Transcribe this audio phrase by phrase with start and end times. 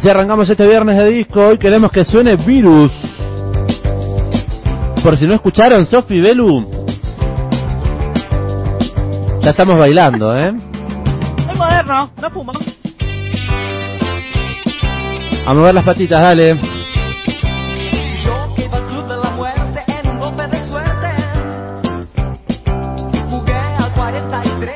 [0.00, 1.48] Así arrancamos este viernes de disco.
[1.48, 2.90] Hoy queremos que suene Virus.
[5.04, 6.66] Por si no escucharon, Sofi Belu.
[9.42, 10.54] Ya estamos bailando, ¿eh?
[11.50, 12.52] Es moderno, no fumo.
[15.44, 16.79] A mover las patitas, dale.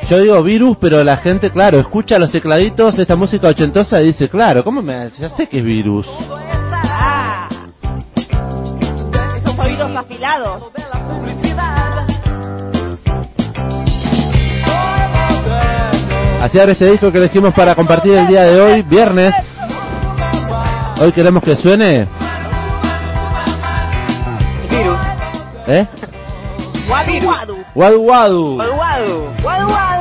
[0.08, 4.28] Yo digo virus, pero la gente, claro, escucha los tecladitos, esta música ochentosa y dice,
[4.28, 6.06] claro, ¿cómo me Ya sé que es virus.
[6.82, 7.48] Ah.
[9.36, 10.64] Esos oídos afilados.
[16.42, 19.34] Así abre este disco que elegimos para compartir el día de hoy, viernes.
[21.00, 22.06] Hoy queremos que suene,
[24.68, 24.98] Virus.
[25.66, 25.88] ¿eh?
[26.86, 27.56] Guadu guadu.
[27.74, 28.56] Wadu Wadu.
[28.56, 29.30] Guadu, guadu.
[29.42, 29.94] Guadu, guadu.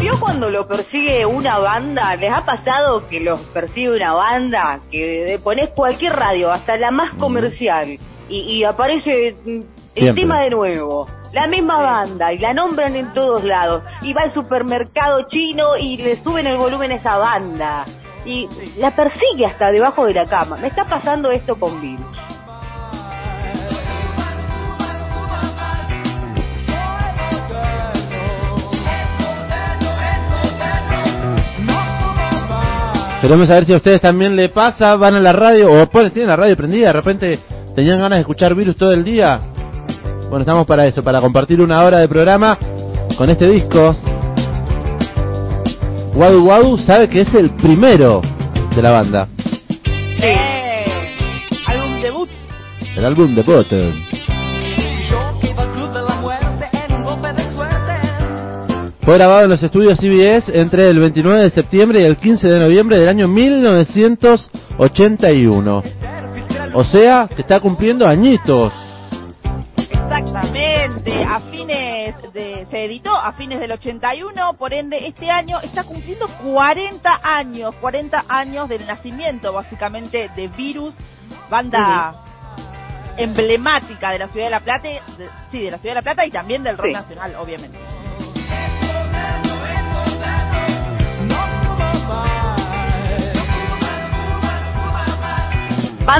[0.00, 2.16] ¿Vio cuando lo persigue una banda?
[2.16, 4.80] ¿Les ha pasado que los persigue una banda?
[4.90, 7.98] Que pones cualquier radio, hasta la más comercial,
[8.28, 9.36] y, y aparece
[10.00, 10.22] mm, el Siempre.
[10.22, 11.06] tema de nuevo.
[11.32, 13.84] La misma banda, y la nombran en todos lados.
[14.02, 17.84] Y va al supermercado chino y le suben el volumen a esa banda.
[18.24, 20.56] Y la persigue hasta debajo de la cama.
[20.56, 22.06] Me está pasando esto con Virus.
[33.20, 36.30] Queremos saber si a ustedes también le pasa, van a la radio o pues tienen
[36.30, 37.38] la radio prendida, de repente
[37.76, 39.40] tenían ganas de escuchar virus todo el día.
[40.30, 42.56] Bueno, estamos para eso, para compartir una hora de programa
[43.18, 43.94] con este disco.
[46.14, 48.22] Wadu Wadu sabe que es el primero
[48.74, 49.26] de la banda,
[50.22, 50.84] Eh,
[51.66, 52.28] álbum debut.
[52.96, 53.92] el álbum de Button.
[55.10, 57.92] Yo que iba al club de la muerte en un golpe de suerte.
[59.02, 62.60] Fue grabado en los estudios CBS entre el 29 de septiembre y el 15 de
[62.60, 65.82] noviembre del año 1981.
[66.74, 68.72] O sea, que está cumpliendo añitos.
[70.34, 75.82] Exactamente, a fines de, se editó a fines del 81, por ende este año está
[75.82, 80.94] cumpliendo 40 años, 40 años del nacimiento básicamente de Virus,
[81.50, 82.14] banda
[83.16, 85.00] emblemática de la ciudad de La Plata, de-
[85.50, 86.92] sí, de la ciudad de La Plata y también del rock Sí.
[86.92, 87.78] nacional, obviamente.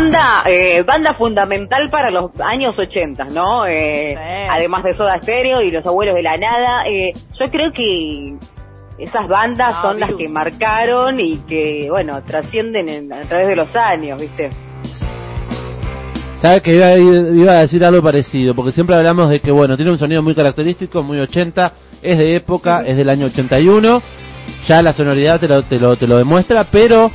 [0.00, 3.66] Banda, eh, banda fundamental para los años 80, ¿no?
[3.66, 4.46] Eh, Sí.
[4.48, 6.86] Además de Soda Stereo y Los Abuelos de la Nada.
[6.86, 8.36] eh, yo creo que
[8.98, 13.56] esas bandas Ah, son las que marcaron y que, bueno, trascienden en- a través de
[13.56, 14.50] los años, ¿viste?
[16.40, 19.90] Sabe que iba, iba a decir algo parecido, porque siempre hablamos de que, bueno, tiene
[19.90, 24.00] un sonido muy característico, muy 80, es de época, es del año 81,
[24.68, 27.10] ya la sonoridad te lo, te lo, te lo demuestra, pero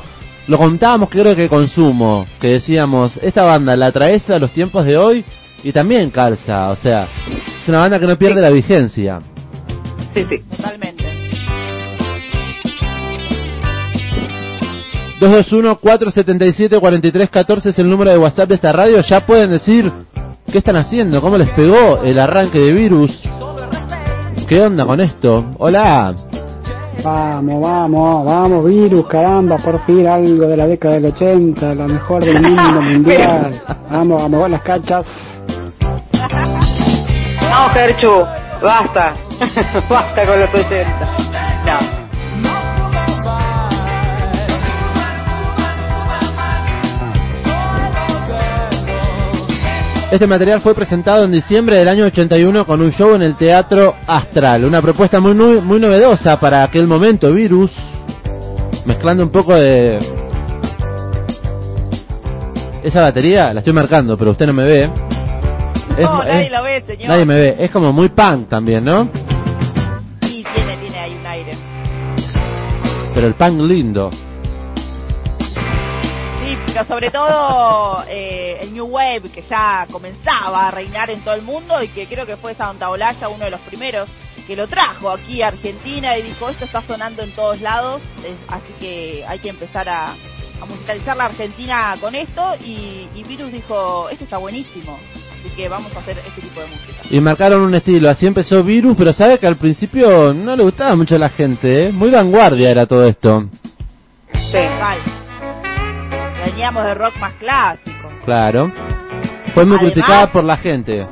[0.48, 4.98] lo contábamos creo que consumo, que decíamos, esta banda la traes a los tiempos de
[4.98, 5.26] hoy
[5.64, 7.08] y también calza, o sea,
[7.64, 8.42] es una banda que no pierde Sí.
[8.42, 9.20] la vigencia.
[10.14, 10.40] Sí, sí.
[10.56, 11.04] Totalmente.
[15.20, 19.02] 221-477-4314 es el número de WhatsApp de esta radio.
[19.02, 19.92] Ya pueden decir
[20.52, 23.18] qué están haciendo, cómo les pegó el arranque de virus.
[24.48, 25.46] ¿Qué onda con esto?
[25.58, 26.14] Hola.
[27.06, 32.26] Vamos, vamos, vamos, virus, caramba, por fin algo de la década del 80, lo mejor
[32.26, 33.62] del mundo mundial.
[33.92, 35.06] Vamos a mover las cachas.
[37.48, 38.26] No, Gerchu,
[38.60, 39.14] basta.
[39.88, 40.86] basta con los 80.
[41.68, 42.05] No.
[50.12, 53.96] Este material fue presentado en diciembre del año 81 con un show en el Teatro
[54.08, 54.64] Astral.
[54.64, 57.72] Una propuesta muy, nu- muy novedosa para aquel momento, virus.
[58.86, 59.98] Mezclando un poco de...
[62.84, 64.88] Esa batería la estoy marcando, pero usted no me ve.
[64.88, 67.08] No, Es- nadie es- lo ve, señor.
[67.10, 67.56] nadie me ve.
[67.60, 69.06] Es como muy punk también, ¿no?
[70.22, 71.52] Sí, tiene, tiene ahí un aire.
[73.16, 74.12] Pero el punk lindo.
[76.84, 81.42] Sí, sobre todo eh, el New Wave que ya comenzaba a reinar en todo el
[81.42, 84.10] mundo y que creo que fue Santa Olaya uno de los primeros
[84.48, 88.36] que lo trajo aquí a Argentina y dijo esto está sonando en todos lados, es-
[88.48, 93.52] así que hay que empezar a, a musicalizar la Argentina con esto y, y Virus
[93.52, 95.00] dijo esto está buenísimo,
[95.40, 97.02] así que vamos a hacer este tipo de música.
[97.10, 98.10] Y marcaron un estilo.
[98.10, 101.88] Así empezó Virus, pero sabe que al principio no le gustaba mucho a la gente,
[101.88, 101.92] ¿eh?
[101.92, 103.46] Muy vanguardia era todo esto.
[104.52, 105.15] Total.
[106.46, 108.10] Veníamos de rock más clásico.
[108.24, 108.72] Claro.
[109.54, 111.08] Fue muy Además- criticada por la gente eh,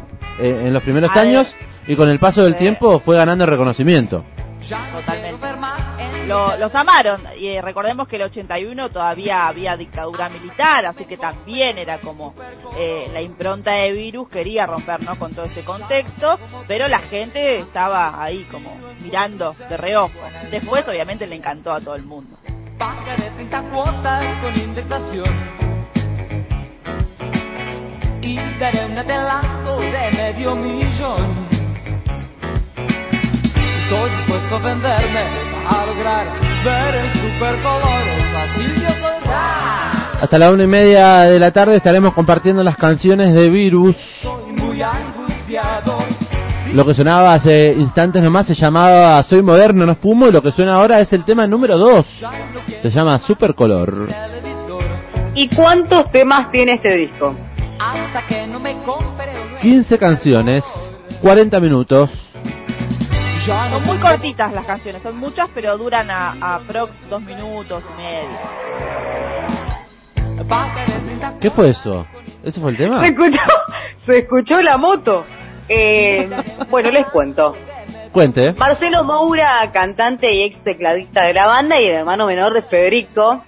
[0.65, 1.47] en los primeros años
[1.87, 4.23] y con el paso del tiempo fue ganando reconocimiento.
[4.69, 5.43] Totalmente.
[6.27, 11.17] Lo- los amaron y eh, recordemos que el 81 todavía había dictadura militar, así que
[11.17, 12.33] también era como
[12.77, 15.15] eh, la impronta de virus quería romper ¿no?
[15.19, 18.69] con todo ese contexto, pero la gente estaba ahí como
[19.01, 20.13] mirando de reojo.
[20.49, 22.37] Después obviamente le encantó a todo el mundo.
[22.77, 25.29] Pagaré 30 cuotas con indexación.
[28.21, 31.47] Y daré un adelanto de medio millón.
[33.83, 35.25] Estoy dispuesto a venderme
[35.65, 36.27] para lograr
[36.63, 39.93] ver en supercolores a Silvio Soldán.
[40.21, 43.95] Hasta la una y media de la tarde estaremos compartiendo las canciones de Virus.
[44.21, 46.12] Soy muy angustiado.
[46.73, 50.51] Lo que sonaba hace instantes nomás se llamaba Soy Moderno, no fumo y lo que
[50.51, 52.05] suena ahora es el tema número 2.
[52.81, 54.09] Se llama Supercolor.
[55.35, 57.35] ¿Y cuántos temas tiene este disco?
[57.79, 60.65] Hasta que no me compre un 15 canciones,
[61.21, 62.09] 40 minutos.
[63.45, 67.97] Son muy cortitas las canciones, son muchas, pero duran a, a prox dos minutos y
[68.01, 68.29] medio.
[70.47, 72.07] Pagaré 30 ¿Qué fue eso?
[72.43, 72.99] ¿Ese fue el tema?
[72.99, 73.41] ¿Se escuchó?
[74.07, 75.23] ¿Se escuchó la moto?
[75.67, 76.29] Eh,
[76.69, 77.55] bueno, les cuento.
[78.11, 78.53] Cuente.
[78.53, 83.43] Marcelo Moura, cantante y ex tecladista de la banda y el hermano menor de Federico,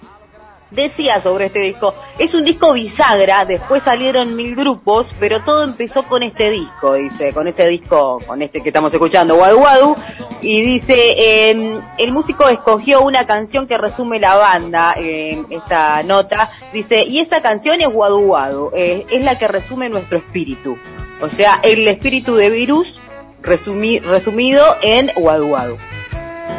[0.70, 6.02] decía sobre este disco, es un disco bisagra, después salieron mil grupos, pero todo empezó
[6.04, 9.96] con este disco, dice, con este disco, con este que estamos escuchando, Wadu Wadu,
[10.42, 16.50] y dice, eh, el músico escogió una canción que resume la banda, en esta nota,
[16.72, 20.76] dice, y esa canción es Wadu Wadu, eh, es la que resume nuestro espíritu,
[21.20, 23.00] o sea, el espíritu de Virus
[23.42, 25.76] resumi- resumido en Wadu Wadu.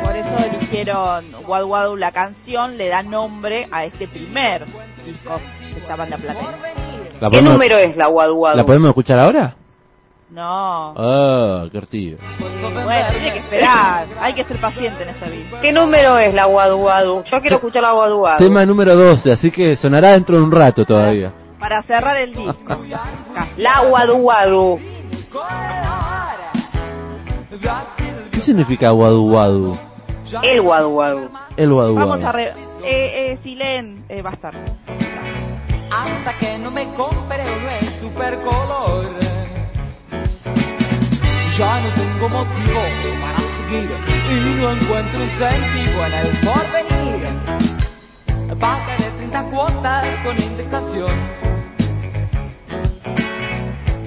[0.04, 4.65] Por eso eligieron Wadu Wadu, la canción, le da nombre a este primer
[5.06, 5.39] disco
[5.74, 6.51] de esta banda platense.
[7.19, 8.57] ¿La ¿Qué podemos, número es la Wadu Wadu?
[8.57, 9.56] ¿La podemos escuchar ahora?
[10.30, 10.94] No.
[10.98, 12.18] Ah, qué ortigo.
[12.62, 14.07] Bueno, tiene que esperar.
[14.19, 15.62] Hay que ser paciente en esta vida.
[15.62, 17.24] ¿Qué número es la Wadu Wadu?
[17.24, 18.38] Yo quiero escuchar la Wadu Wadu.
[18.44, 21.31] Tema número 12, así que sonará dentro de un rato todavía.
[21.68, 22.80] Para cerrar el disco.
[23.58, 24.80] La Wadu Wadu.
[28.31, 29.78] ¿Qué significa Wadu Wadu?
[30.44, 31.30] El Wadu Wadu.
[31.58, 32.54] El Wadu Vamos a re...
[32.86, 34.56] Eh, eh, Silen, eh, va a estar.
[34.56, 39.20] hasta que no me compre uno en supercolor.
[41.58, 42.81] Ya no tengo motivo
[43.20, 43.91] para seguir
[44.32, 47.27] y no encuentro un sentido en el porvenir.
[48.58, 51.47] Pagaré 30 cuotas con indexación.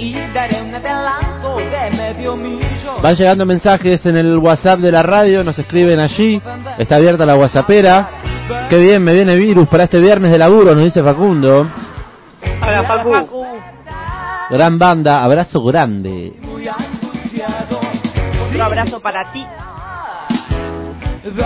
[0.03, 3.03] Y daré un adelanto de medio millón.
[3.03, 6.41] Van llegando mensajes en el WhatsApp de la radio, nos escriben allí.
[6.79, 8.09] Está abierta la WhatsAppera.
[8.71, 11.69] Qué bien, me viene virus para este viernes de laburo, nos dice Facundo.
[12.63, 13.47] Hola, Facu.
[14.51, 16.33] Gran banda, abrazo grande.
[18.49, 19.45] Otro abrazo para ti.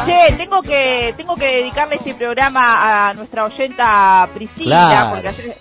[0.07, 5.11] Che, tengo que tengo que dedicarle este programa a nuestra oyenta Priscila, Claro.
[5.11, 5.57] porque ayer-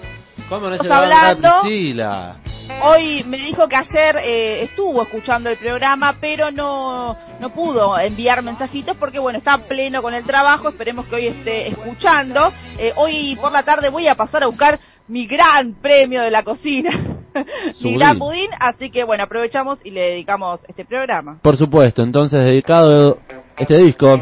[0.48, 1.50] ¿Cómo no se va a hablando.
[1.64, 2.36] Priscila?
[2.82, 8.42] Hoy me dijo que ayer eh, estuvo escuchando el programa, pero no no pudo enviar
[8.42, 10.70] mensajitos porque bueno está pleno con el trabajo.
[10.70, 12.54] Esperemos que hoy esté escuchando.
[12.78, 16.44] Eh, hoy por la tarde voy a pasar a buscar mi gran premio de la
[16.44, 16.92] cocina,
[17.82, 18.50] mi gran budín.
[18.60, 21.40] Así que bueno aprovechamos y le dedicamos este programa.
[21.42, 23.20] Por supuesto, entonces dedicado
[23.58, 24.20] este disco,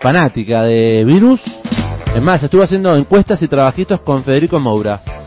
[0.00, 1.40] fanática de Virus.
[2.14, 5.17] Es más, estuvo haciendo encuestas y trabajitos con Federico Moura.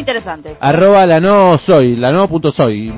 [0.00, 0.56] Muy interesante.
[0.60, 2.90] Arroba la no soy, la no punto soy.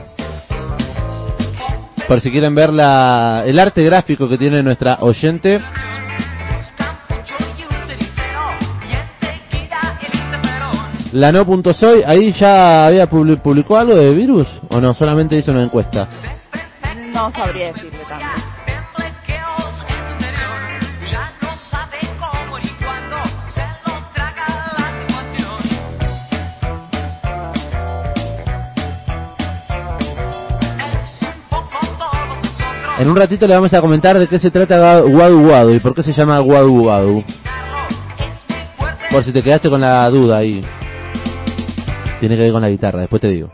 [2.07, 5.59] Por si quieren ver la, el arte gráfico que tiene nuestra oyente.
[11.13, 15.37] La no punto soy, ahí ya había publi- publicó algo de virus o no, solamente
[15.37, 16.09] hizo una encuesta.
[17.13, 18.25] No sabría decirle tanto.
[32.99, 35.95] En un ratito le vamos a comentar de qué se trata Wadu Wadu y por
[35.95, 37.25] qué se llama Wadu Wadu.
[39.11, 40.65] Por si te quedaste con la duda ahí.
[42.21, 43.51] Tiene que ver con la guitarra, después te digo.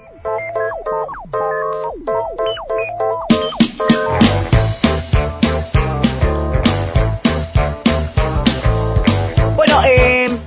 [9.57, 10.38] Bueno, eh,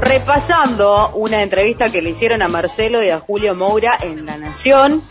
[0.00, 5.02] repasando una entrevista que le hicieron a Marcelo y a Julio Moura en La Nación,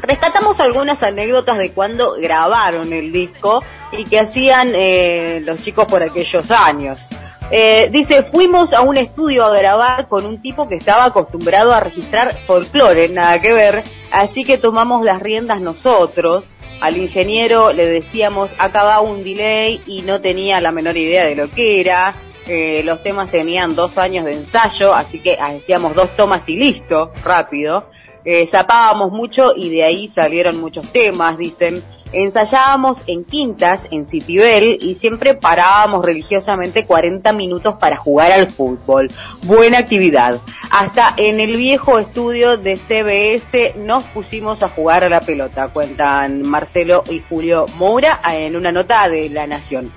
[0.00, 3.62] rescatamos algunas anécdotas de cuando grabaron el disco
[3.92, 7.06] y que hacían eh, los chicos por aquellos años.
[7.50, 11.78] Eh, dice, fuimos a un estudio a grabar con un tipo que estaba acostumbrado a
[11.78, 16.44] registrar folclore, nada que ver, así que tomamos las riendas nosotros.
[16.80, 21.36] Al ingeniero le decíamos, acá va un delay y no tenía la menor idea de
[21.36, 22.14] lo que era.
[22.48, 27.12] Eh, los temas tenían dos años de ensayo, así que hacíamos dos tomas y listo,
[27.24, 27.88] rápido.
[28.28, 31.82] Eh, zapábamos mucho y de ahí salieron muchos temas, dicen.
[32.12, 39.10] Ensayábamos en quintas, en Citibel, y siempre parábamos religiosamente 40 minutos para jugar al fútbol.
[39.42, 40.40] Buena actividad.
[40.70, 46.42] Hasta en el viejo estudio de CBS nos pusimos a jugar a la pelota, cuentan
[46.42, 49.92] Marcelo y Julio Moura en una nota de La Nación.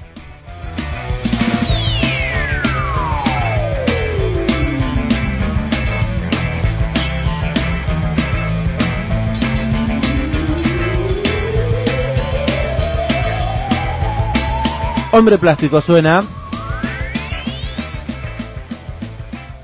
[15.19, 16.23] Hombre plástico suena.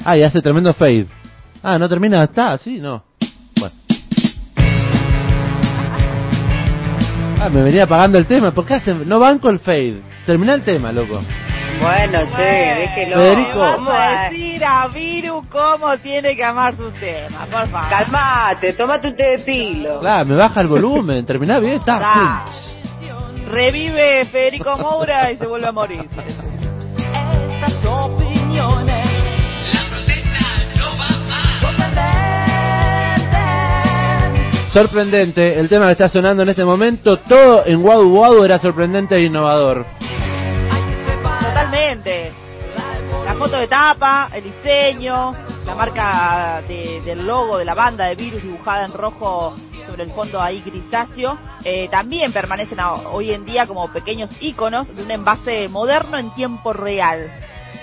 [0.04, 1.08] Ah, y hace tremendo fade.
[1.64, 3.06] Ah, no termina, está, sí, no.
[3.58, 3.74] Bueno.
[7.40, 8.52] Ah, me venía apagando el tema.
[8.52, 9.08] ¿Por qué hacen?
[9.08, 10.02] No banco el fade.
[10.26, 11.22] Termina el tema, loco.
[11.82, 13.16] Bueno, che, déjelo.
[13.16, 13.60] Federico.
[13.60, 17.90] Vamos a decir a Viru cómo tiene que amar su tema, por favor.
[17.90, 20.02] Calmate, tómate un té de pilo.
[20.02, 21.26] Claro, me baja el volumen.
[21.26, 22.44] Termina bien, está.
[23.46, 26.02] Revive Federico Moura y se vuelve a morir.
[26.02, 29.06] Estas opiniones.
[29.74, 30.46] La protesta
[30.78, 31.46] no va más.
[34.74, 39.16] Sorprendente, el tema que está sonando en este momento, todo en Wadu Wadu era sorprendente
[39.16, 39.86] e innovador.
[41.42, 42.32] Totalmente.
[43.26, 45.34] La foto de tapa, el diseño,
[45.66, 49.56] la marca de- del logo de la banda de Virus dibujada en rojo
[49.96, 55.02] sobre el fondo ahí grisáceo, eh, también permanecen hoy en día como pequeños iconos de
[55.02, 57.32] un envase moderno en tiempo real.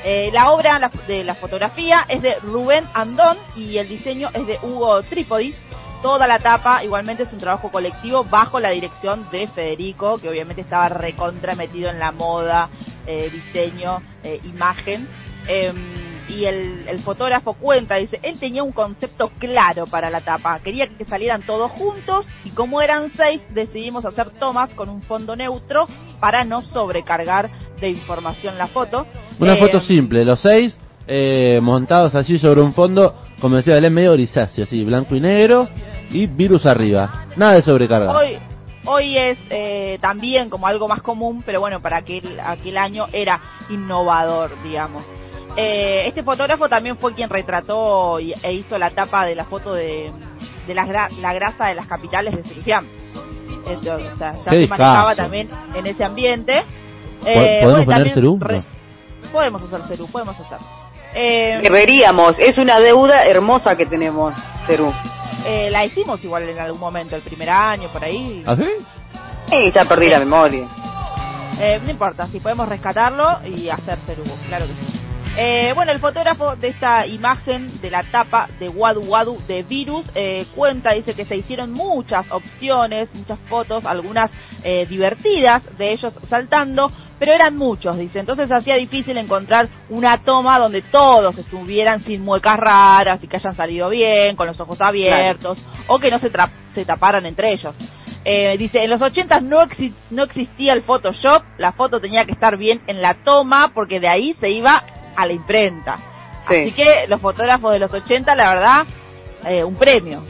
[0.04, 4.58] Eh, la obra de la fotografía es de Rubén Andón y el diseño es de
[4.62, 5.54] Hugo Trípodi.
[6.02, 10.60] Toda la tapa igualmente es un trabajo colectivo bajo la dirección de Federico, que obviamente
[10.60, 12.68] estaba recontra metido en la moda,
[13.06, 14.02] eh, diseño,
[14.44, 15.08] imagen.
[16.28, 20.86] Y el, el fotógrafo cuenta, dice, él tenía un concepto claro para la tapa, quería
[20.86, 25.86] que salieran todos juntos y como eran seis decidimos hacer tomas con un fondo neutro
[26.20, 27.50] para no sobrecargar
[27.80, 29.06] de información la foto.
[29.40, 34.12] Una foto simple, los seis eh, montados allí sobre un fondo, como decía Belén, medio
[34.12, 35.68] grisáceo, así, blanco y negro,
[36.10, 37.26] y virus arriba.
[37.36, 38.12] Nada de sobrecarga.
[38.12, 38.38] Hoy,
[38.86, 43.40] hoy es eh, también como algo más común, pero bueno, para aquel, aquel año era
[43.68, 45.04] innovador, digamos.
[45.56, 49.74] Eh, este fotógrafo también fue quien retrató y- e hizo la tapa de la foto
[49.74, 50.10] de,
[50.66, 52.86] de la, gra- la grasa de las capitales de Sebastián.
[53.68, 56.62] Esto, o sea, ya Qué se manejaba también en ese ambiente.
[57.22, 58.38] ¿Podemos poner y también Cerú?
[58.38, 59.30] No.
[59.30, 60.58] Podemos hacer Cerú, podemos hacer.
[61.14, 64.34] Eh, Deberíamos, es una deuda hermosa que tenemos,
[64.66, 64.92] Perú.
[65.46, 68.42] eh, la hicimos igual en algún momento, el primer año, por ahí.
[68.46, 68.64] ¿Ah, sí?
[69.50, 70.66] Eh, ya perdí la memoria.
[71.60, 75.01] Eh, no importa, si podemos rescatarlo y hacer Perú, claro que sí.
[75.34, 80.04] Eh, bueno, el fotógrafo de esta imagen de la tapa de Wadu Wadu de Virus
[80.14, 84.30] eh, cuenta, dice que se hicieron muchas opciones, muchas fotos, algunas
[84.62, 88.18] eh, divertidas de ellos saltando, pero eran muchos, dice.
[88.18, 93.56] Entonces hacía difícil encontrar una toma donde todos estuvieran sin muecas raras y que hayan
[93.56, 97.74] salido bien, con los ojos abiertos, o que no se, tra- se taparan entre ellos.
[98.26, 102.32] Eh, dice, en los 80 no, exi- no existía el Photoshop, la foto tenía que
[102.32, 104.84] estar bien en la toma porque de ahí se iba
[105.16, 105.98] a la imprenta.
[106.48, 106.54] Sí.
[106.62, 108.86] Así que los fotógrafos de los 80, la verdad,
[109.44, 110.22] eh, un premio.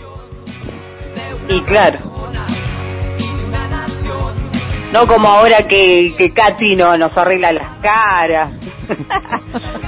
[1.49, 1.99] Y claro.
[4.93, 8.53] No como ahora que, que Katy no, nos arregla las caras.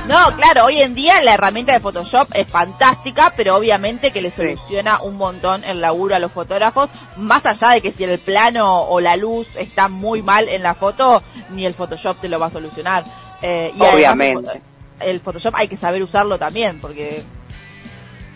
[0.07, 4.31] No, claro, hoy en día la herramienta de Photoshop es fantástica, pero obviamente que le
[4.31, 8.83] soluciona un montón el laburo a los fotógrafos, más allá de que si el plano
[8.83, 12.47] o la luz está muy mal en la foto, ni el Photoshop te lo va
[12.47, 13.05] a solucionar.
[13.41, 14.61] Eh, y Obviamente.
[15.01, 17.23] El Photoshop hay que saber usarlo también, porque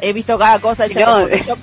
[0.00, 1.58] he visto cada cosa hecha No, con Photoshop.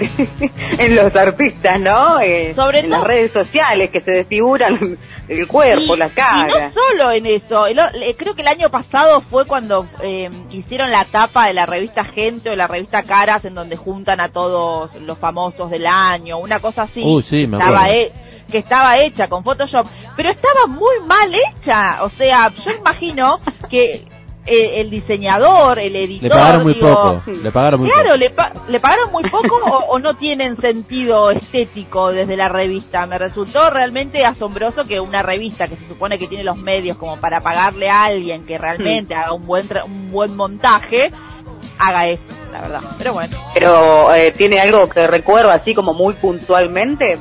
[0.78, 2.20] en los artistas, ¿no?
[2.20, 4.98] Eh, Sobre en todo- las redes sociales que se desfiguran
[5.28, 6.68] el cuerpo, Y- la Y cara.
[6.68, 7.78] no solo en eso, el
[8.16, 12.50] creo que el año pasado fue cuando eh, hicieron la tapa de la revista Gente
[12.50, 16.82] o la revista Caras en donde juntan a todos los famosos del año, una cosa
[16.82, 17.02] así.
[17.04, 17.94] Uy, sí, me estaba acuerdo.
[17.94, 18.12] he-
[18.50, 19.86] que estaba hecha con Photoshop,
[20.16, 23.38] pero estaba muy mal hecha, o sea, yo imagino
[23.70, 24.04] que
[24.46, 26.22] eh, el diseñador, el editor.
[26.24, 27.22] Le pagaron muy digo, poco.
[27.30, 28.16] Le pagaron muy Claro, poco.
[28.18, 33.06] le, pa- le pagaron muy poco o, o no tienen sentido estético desde la revista.
[33.06, 37.20] Me resultó realmente asombroso que una revista que se supone que tiene los medios como
[37.20, 41.12] para pagarle a alguien que realmente haga un buen tra- un buen montaje
[41.78, 42.80] haga eso, la verdad.
[42.96, 43.36] Pero bueno.
[43.52, 47.18] Pero eh, tiene algo que recuerdo así como muy puntualmente.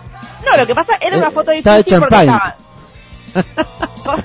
[0.49, 2.31] No, lo que pasa era una Eh, foto estaba difícil en porque Paint.
[2.31, 2.55] estaba...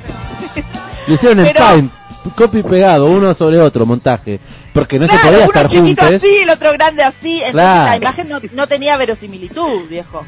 [1.06, 1.92] Lo hicieron en Pero- Paint,
[2.30, 4.40] copy y pegado, uno sobre otro, montaje.
[4.72, 6.22] Porque no claro, se podía uno estar chiquito juntos.
[6.22, 7.90] así, el otro grande así, entonces Claro.
[7.90, 10.24] la imagen no, no tenía verosimilitud, viejo.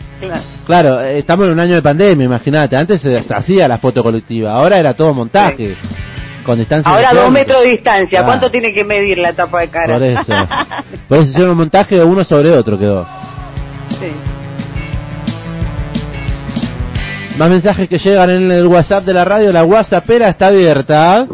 [0.66, 2.76] Claro, eh, estamos en un año de pandemia, imagínate.
[2.76, 5.76] Antes se, hacía la foto colectiva, ahora era todo montaje.
[6.44, 8.24] Con distancia Ahora dos metros de distancia.
[8.24, 9.94] ¿Cuánto tiene que medir la tapa de cara?
[9.94, 10.22] Por eso.
[11.08, 13.04] Por eso hicieron un montaje de uno sobre otro quedó.
[13.90, 14.12] Sí.
[17.36, 19.52] Más mensajes que llegan en el WhatsApp de la radio.
[19.52, 21.26] La WhatsAppera está abierta.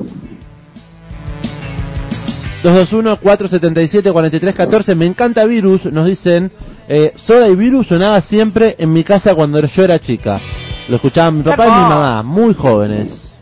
[2.63, 4.95] 221-477-4314.
[4.95, 5.85] Me encanta Virus.
[5.87, 6.51] Nos dicen,
[6.89, 10.41] eh, Soda y Virus sonaba siempre en mi casa cuando yo era chica.
[10.89, 13.35] Lo escuchaban mi papá y mi mamá, muy jóvenes.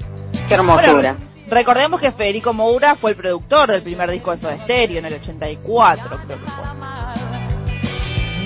[0.49, 0.93] Qué hermosura.
[0.93, 1.17] Bueno,
[1.49, 5.15] recordemos que Federico Moura fue el productor del primer disco de Soda Stereo en el
[5.15, 6.37] 84, creo que fue.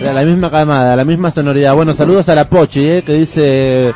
[0.01, 1.75] Era la misma camada, la misma sonoridad.
[1.75, 3.95] Bueno, saludos a la Pochi, eh, que dice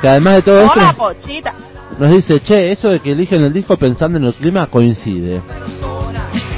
[0.00, 1.52] que además de todo esto Hola, Pochita.
[1.98, 5.42] nos dice, che, eso de que eligen el disco pensando en el clima coincide.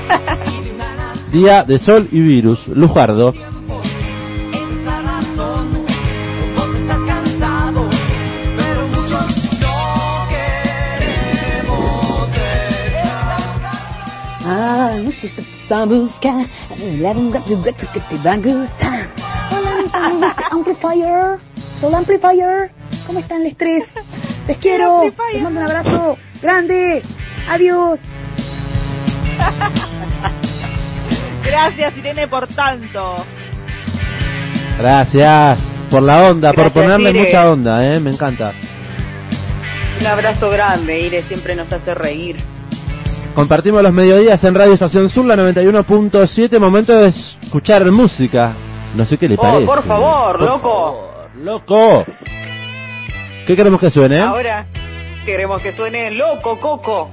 [1.33, 3.33] Día de sol y virus, Lujardo.
[3.33, 3.57] No.
[14.49, 16.47] Ah, música para buscar.
[16.79, 19.09] La que te va a gustar.
[19.51, 21.39] Hola, mis amigos de Amplifier.
[21.83, 22.71] Hola, Amplifier.
[23.07, 23.85] ¿Cómo están los tres?
[24.47, 25.03] Les quiero.
[25.33, 27.03] Les mando un abrazo grande.
[27.49, 27.99] Adiós.
[31.57, 33.17] Gracias, Irene, por tanto.
[34.79, 35.59] Gracias
[35.91, 38.53] por la onda, por ponerle mucha onda, eh, me encanta.
[39.99, 42.37] Un abrazo grande, Ire, siempre nos hace reír.
[43.35, 48.53] Compartimos los mediodías en Radio Estación Sur, la 91.7, momento de escuchar música.
[48.95, 49.65] No sé qué le Oh, parece.
[49.65, 50.69] por favor, Por loco.
[50.69, 52.05] favor, loco.
[53.47, 54.21] ¿Qué queremos que suene?
[54.21, 54.67] Ahora
[55.25, 57.13] queremos que suene loco, Coco.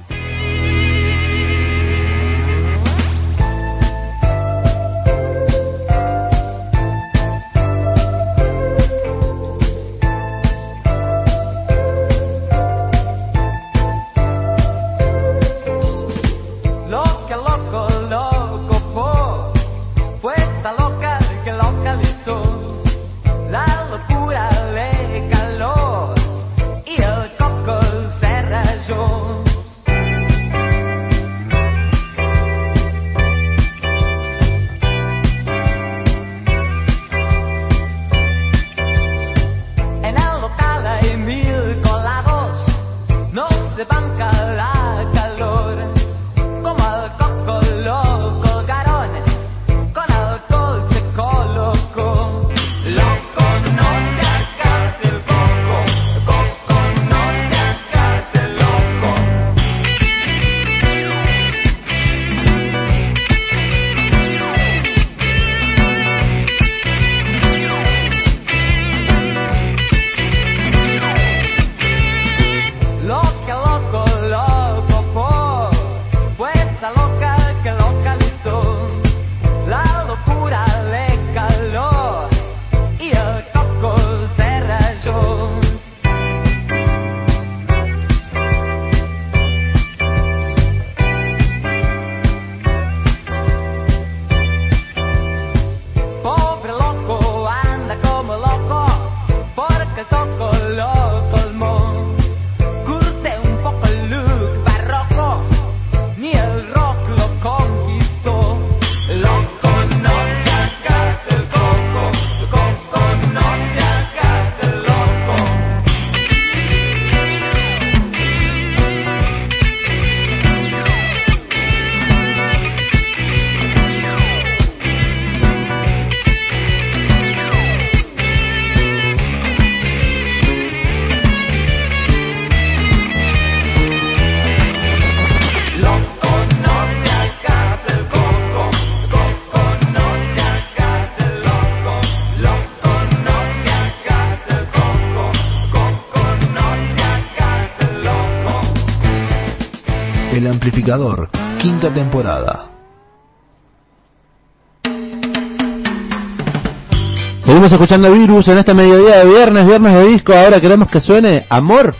[157.74, 160.32] Escuchando Virus en este mediodía de viernes, viernes de disco.
[160.32, 161.94] Ahora queremos que suene amor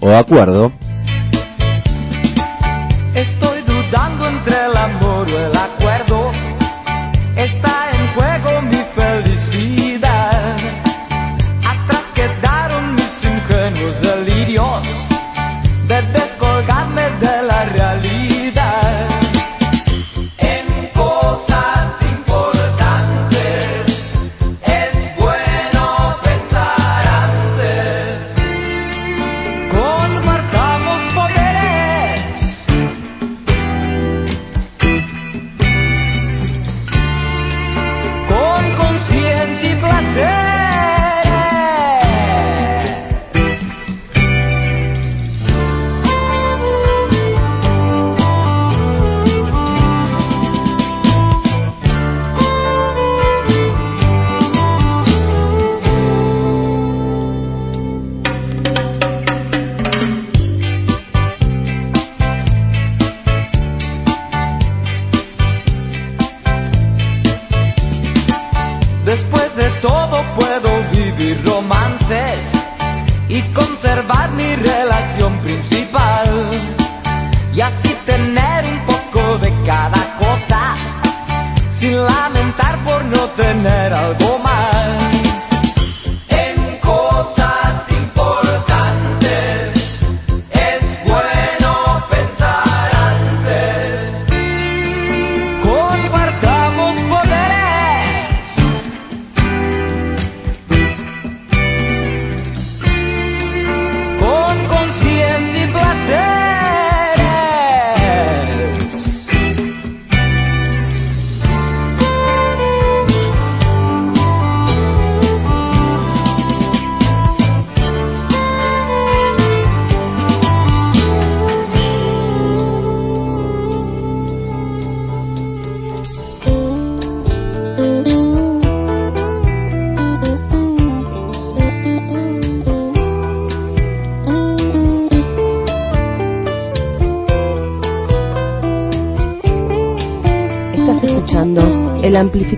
[0.00, 0.72] o acuerdo.
[3.14, 3.49] Estoy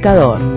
[0.05, 0.52] El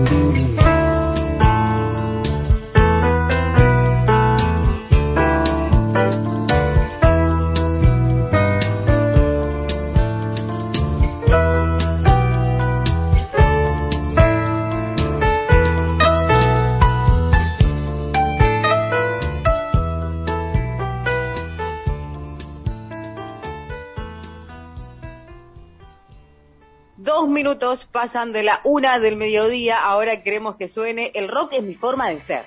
[27.46, 29.78] minutos pasan de la una del mediodía.
[29.78, 32.44] Ahora queremos que suene El rock es mi forma de ser.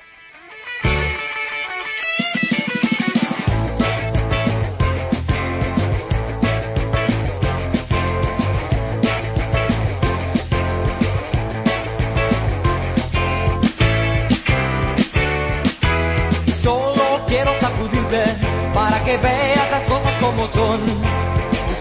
[16.62, 18.35] Solo quiero sacudirte
[18.73, 20.81] para que veas las cosas como son.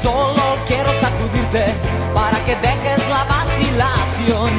[0.02, 1.98] Solo quiero sacudirte
[2.49, 4.51] que dejes la vacilación.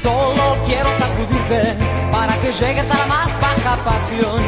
[0.00, 1.76] Solo quiero sacudirte
[2.10, 4.40] para que llegues a la más baja pasión.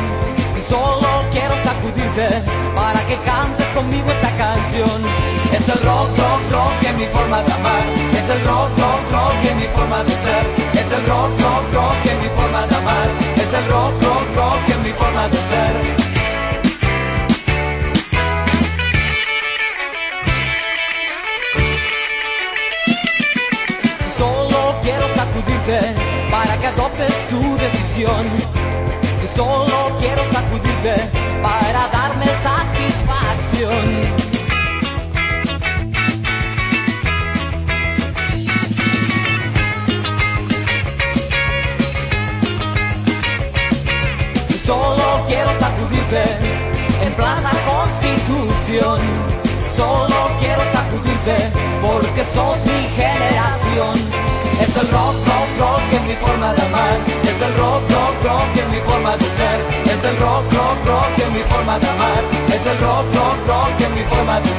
[0.67, 2.43] Solo quiero sacudirte
[2.75, 5.05] para que cantes conmigo esta canción.
[5.53, 7.85] Es el rock, rock, rock en mi forma de amar.
[8.13, 10.47] Es el rock, rock, rock en mi forma de ser.
[10.73, 12.16] Es el rock, rock, rock en
[12.87, 15.97] Es el rock, rock, rock en mi forma de ser.
[24.17, 25.97] Solo quiero sacudirte
[26.31, 28.27] para que adoptes tu decisión.
[29.35, 31.11] Solo quiero sacudirte
[31.43, 34.26] para darme satisfacción.
[46.15, 49.01] En Plaza Constitución.
[49.77, 51.51] Solo quiero sacudirte
[51.83, 54.09] porque sos mi generación.
[54.61, 56.99] Es el rock, rock, rock en mi forma de amar.
[57.25, 59.61] Es el rock, rock, rock en mi forma de ser.
[59.85, 62.25] Es el rock, rock, rock en mi forma de amar.
[62.49, 64.56] Es el rock, rock, rock en mi forma de ser.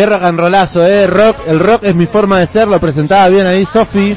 [0.00, 1.06] Qué rock and rollazo, eh.
[1.06, 4.16] Rock, el rock es mi forma de ser, lo presentaba bien ahí Sofi.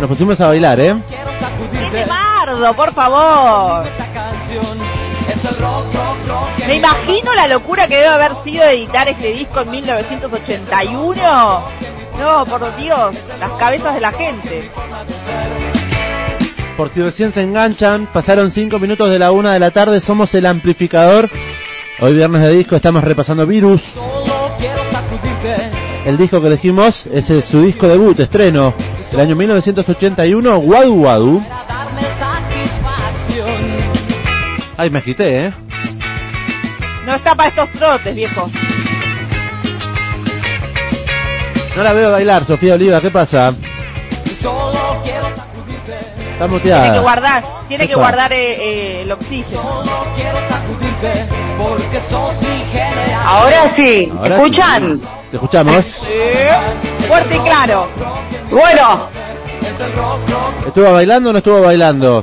[0.00, 0.96] Nos pusimos a bailar, eh.
[1.08, 3.84] ¡Qué Mardo, por favor!
[6.66, 11.62] Me imagino la locura que debe haber sido editar este disco en 1981.
[12.18, 14.72] No, por Dios, las cabezas de la gente.
[16.76, 20.34] Por si recién se enganchan, pasaron 5 minutos de la una de la tarde, somos
[20.34, 21.30] el amplificador.
[22.00, 23.80] Hoy viernes de disco estamos repasando Virus.
[26.04, 28.74] El disco que elegimos es su disco debut, estreno,
[29.10, 31.42] del año 1981, Wadu Wadu.
[34.76, 35.52] Ay, me agité, ¿eh?
[37.06, 38.50] No está para estos trotes, viejo.
[41.76, 43.54] No la veo bailar, Sofía Oliva, ¿qué pasa?
[46.38, 48.54] Tiene que guardar, tiene que guardar eh,
[48.98, 49.82] eh, el oxígeno.
[53.24, 55.00] Ahora sí, Ahora ¿escuchan?
[55.00, 55.06] sí.
[55.30, 55.84] Te escuchamos.
[55.84, 57.06] Sí.
[57.08, 57.88] Fuerte y claro.
[58.50, 59.08] Bueno,
[60.66, 62.22] ¿Estuvo bailando o no estuvo bailando?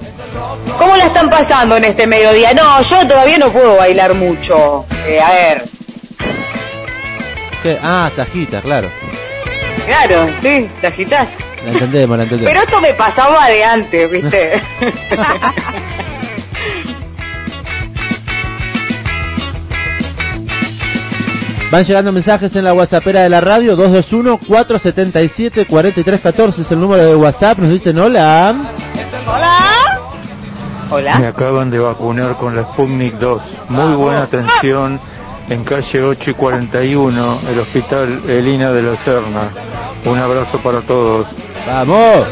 [0.78, 2.54] ¿cómo la están pasando en este mediodía?
[2.54, 4.86] No, yo todavía no puedo bailar mucho.
[5.08, 5.64] Eh, a ver,
[7.64, 7.78] ¿Qué?
[7.82, 8.90] Ah, Sajita, claro.
[9.86, 11.28] claro, sí, te.
[11.66, 12.52] La entendemos, la entendemos.
[12.52, 14.62] Pero esto me pasaba de antes, ¿viste?
[21.72, 27.60] Van llegando mensajes en la WhatsAppera de la radio, 221-477-4314 es el número de WhatsApp,
[27.60, 28.54] nos dicen hola.
[29.26, 29.56] Hola.
[30.90, 31.28] Me Hola.
[31.30, 33.42] acaban de vacunar con la Sputnik 2.
[33.70, 35.00] Muy buena atención
[35.52, 39.52] en calle 8 y 41, el hospital Elina de la Serna.
[40.06, 41.28] Un abrazo para todos.
[41.68, 42.26] Vamos.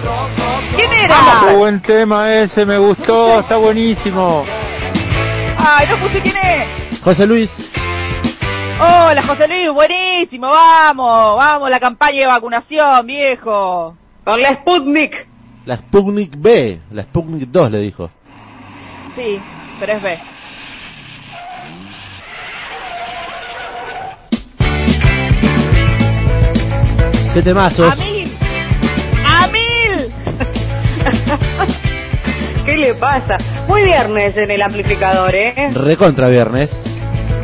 [0.77, 1.53] ¿Quién ¡Qué era?
[1.53, 2.65] buen tema ese!
[2.65, 4.45] Me gustó, está buenísimo.
[5.57, 7.01] Ay, no puse quién es.
[7.01, 7.51] José Luis.
[8.79, 10.47] Hola, José Luis, buenísimo.
[10.47, 13.97] Vamos, vamos, la campaña de vacunación, viejo.
[14.23, 15.27] Con la Sputnik.
[15.65, 18.09] La Sputnik B, la Sputnik 2 le dijo.
[19.17, 19.41] Sí,
[19.77, 20.19] pero es B.
[27.85, 28.37] A mil.
[29.25, 30.13] A mil.
[32.65, 33.37] ¿Qué le pasa?
[33.67, 35.71] Muy viernes en el amplificador, ¿eh?
[35.73, 36.69] Recontra viernes.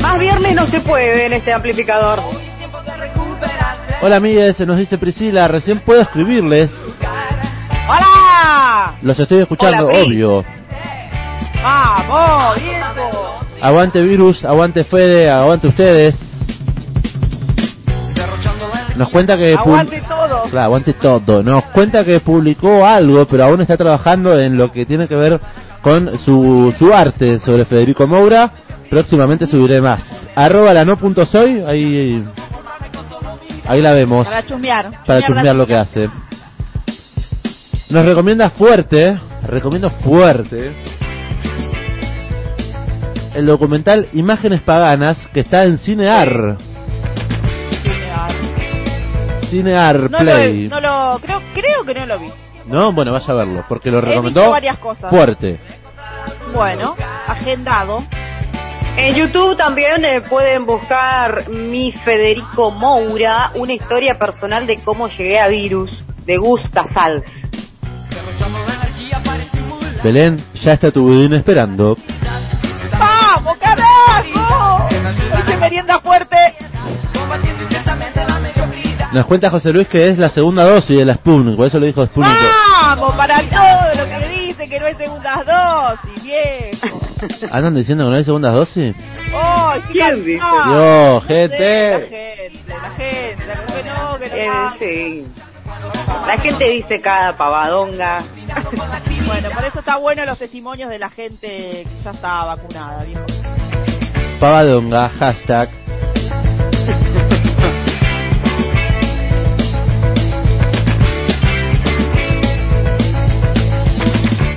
[0.01, 2.19] Más viernes no se puede en este amplificador.
[4.01, 6.69] Hola amigues, nos dice Priscila, recién puedo escribirles.
[7.88, 8.95] ¡Hola!
[9.01, 10.45] Los estoy escuchando, Hola, obvio.
[11.63, 13.39] ¡Vamos, viejo!
[13.62, 16.15] Aguante virus, aguante Fede, aguante ustedes.
[18.97, 19.53] Nos cuenta que...
[19.53, 20.43] ¡Aguante todo!
[20.49, 21.43] Claro, aguante todo.
[21.43, 25.39] Nos cuenta que publicó algo, pero aún está trabajando en lo que tiene que ver
[25.81, 28.51] con su, su arte sobre Federico Moura.
[28.89, 30.27] Próximamente subiré más.
[30.36, 32.23] Arroba la no punto soy, ahí,
[33.67, 34.91] ahí la vemos Para chusmear.
[35.05, 36.10] para chusmear lo que hace.
[37.89, 40.73] Nos recomienda fuerte, recomiendo fuerte,
[43.36, 46.58] el documental Imágenes Paganas que está en Cinear.
[49.45, 50.34] Cinear No lo,
[50.69, 52.27] no lo, creo, creo que no lo vi.
[52.67, 55.10] No, bueno, vaya a verlo, porque lo He recomendó visto varias cosas.
[55.10, 55.60] fuerte.
[56.53, 56.95] Bueno,
[57.27, 58.03] agendado.
[58.97, 65.39] En YouTube también eh, pueden buscar mi Federico Moura, una historia personal de cómo llegué
[65.39, 65.91] a Virus,
[66.25, 67.25] de Gusta Sals.
[70.03, 71.97] Belén, ya está tu budín esperando.
[72.97, 74.88] ¡Vamos, carajo!
[75.38, 76.38] Dice merienda fuerte.
[79.15, 81.86] Nos cuenta José Luis que es la segunda dosis de la Sputnik, por eso lo
[81.86, 82.36] dijo Sputnik.
[82.69, 83.15] ¡Vamos!
[83.15, 86.99] Para todo lo que dice que no hay segundas dosis, viejo.
[87.49, 88.93] ¿Andan diciendo que no hay segundas dosis?
[89.34, 90.41] ¡Ay, qué ¿Quién dice?
[90.41, 91.91] Sí, gente.
[91.91, 94.36] La gente, la gente, la que no, que no.
[94.36, 95.28] Eh, sí.
[96.28, 98.21] La gente dice cada pavadonga.
[99.28, 103.25] Bueno, por eso está bueno los testimonios de la gente que ya está vacunada, viejo.
[104.41, 105.69] Pavadonga, hashtag.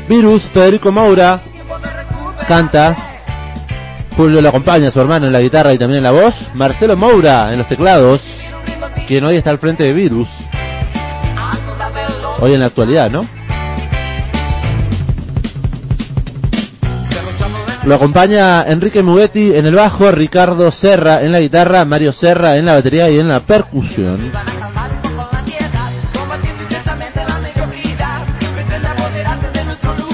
[0.09, 1.41] Virus, Federico Moura,
[2.47, 2.97] canta.
[4.17, 6.35] Julio lo acompaña, su hermano en la guitarra y también en la voz.
[6.55, 8.21] Marcelo Moura en los teclados,
[9.07, 10.29] quien hoy está al frente de Virus.
[12.41, 13.29] Hoy en la actualidad, ¿no?
[17.85, 22.65] Lo acompaña Enrique Mugetti en el bajo, Ricardo Serra en la guitarra, Mario Serra en
[22.65, 24.33] la batería y en la percusión.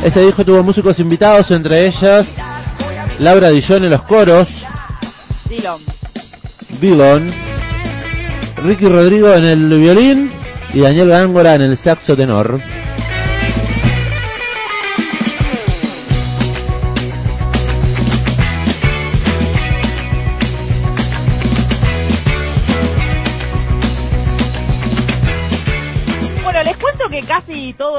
[0.05, 2.27] Este disco tuvo músicos invitados, entre ellas
[3.21, 4.47] Laura Dillon en los coros,
[5.49, 5.81] Dillon.
[6.79, 7.33] Dillon,
[8.65, 10.31] Ricky Rodrigo en el violín
[10.75, 12.61] y Daniel Gángora en el saxo tenor.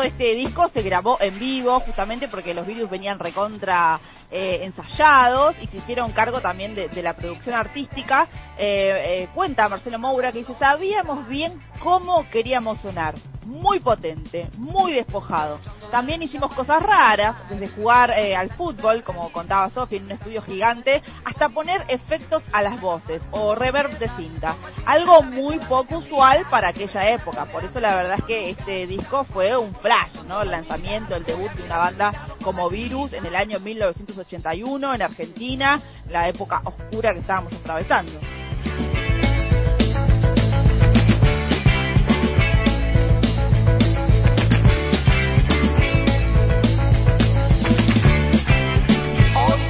[0.05, 5.67] Este disco se grabó en vivo, justamente porque los virus venían recontra eh, ensayados y
[5.67, 8.27] se hicieron cargo también de, de la producción artística.
[8.57, 13.15] Eh, eh, cuenta Marcelo Moura que dice, sabíamos bien cómo queríamos sonar.
[13.45, 15.59] Muy potente, muy despojado.
[15.91, 20.41] También hicimos cosas raras, desde jugar eh, al fútbol, como contaba Sofi, en un estudio
[20.41, 24.55] gigante, hasta poner efectos a las voces o reverb de cinta.
[24.83, 27.45] Algo muy poco usual para aquella época.
[27.45, 29.94] Por eso la verdad es que este disco fue un flash,
[30.27, 30.41] ¿no?
[30.41, 32.11] El lanzamiento, el debut de una banda
[32.43, 38.19] como Virus en el año 1981 en Argentina, la época oscura que estábamos atravesando.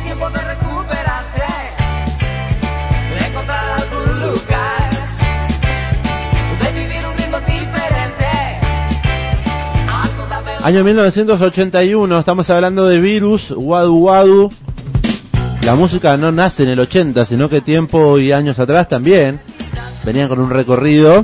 [0.04, 1.35] Tiempo de recuperarse,
[10.66, 14.50] Año 1981, estamos hablando de Virus, Wadu Wadu.
[15.62, 19.40] La música no nace en el 80, sino que tiempo y años atrás también
[20.04, 21.24] venían con un recorrido.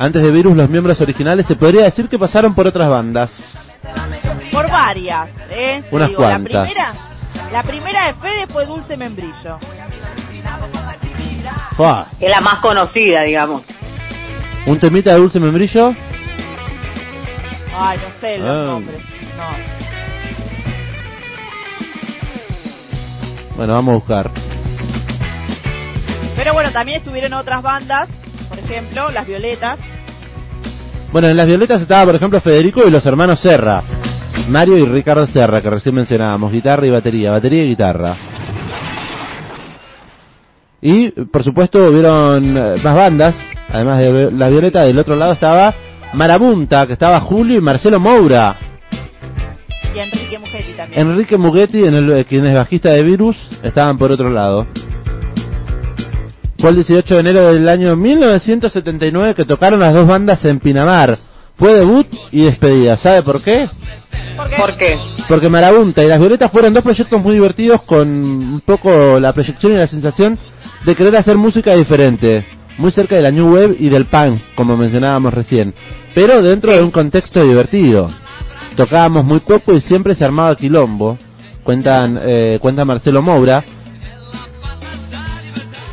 [0.00, 3.30] Antes de Virus, los miembros originales se podría decir que pasaron por otras bandas.
[4.50, 5.84] Por varias, ¿eh?
[5.92, 6.68] Unas digo, La cuantas.
[6.68, 6.92] primera,
[7.52, 9.60] la primera de Fede fue Dulce Membrillo.
[12.18, 13.62] Es la más conocida, digamos.
[14.66, 15.94] Un temita de dulce membrillo.
[17.74, 18.64] Ay, no sé los Ah.
[18.64, 19.00] nombres.
[19.36, 19.82] No.
[23.56, 24.30] Bueno, vamos a buscar.
[26.36, 28.08] Pero bueno, también estuvieron otras bandas,
[28.48, 29.78] por ejemplo, Las Violetas.
[31.12, 33.82] Bueno, en las violetas estaba, por ejemplo, Federico y los hermanos Serra.
[34.48, 36.50] Mario y Ricardo Serra, que recién mencionábamos.
[36.50, 37.30] Guitarra y batería.
[37.32, 38.16] Batería y guitarra.
[40.80, 43.36] Y, por supuesto, hubieron eh, más bandas.
[43.70, 45.74] Además de la violeta, del otro lado estaba
[46.12, 48.56] Marabunta, que estaba Julio y Marcelo Moura.
[49.94, 51.00] Y Enrique Mugetti también.
[51.00, 54.66] Enrique Mugetti, en el, eh, quien es bajista de Virus, estaban por otro lado.
[56.58, 61.18] Fue el 18 de enero del año 1979 que tocaron las dos bandas en Pinamar.
[61.56, 62.96] Fue debut y despedida.
[62.96, 63.68] ¿Sabe por qué?
[64.36, 64.56] ¿Por qué?
[64.56, 64.98] ¿Por qué?
[65.28, 69.72] Porque Marabunta y Las Violetas fueron dos proyectos muy divertidos con un poco la proyección
[69.72, 70.38] y la sensación
[70.84, 72.46] de querer hacer música diferente.
[72.78, 75.74] Muy cerca de la New Wave y del punk, como mencionábamos recién.
[76.14, 78.08] Pero dentro de un contexto divertido.
[78.76, 81.18] Tocábamos muy poco y siempre se armaba quilombo.
[81.62, 83.64] Cuentan, eh, cuenta Marcelo Moura.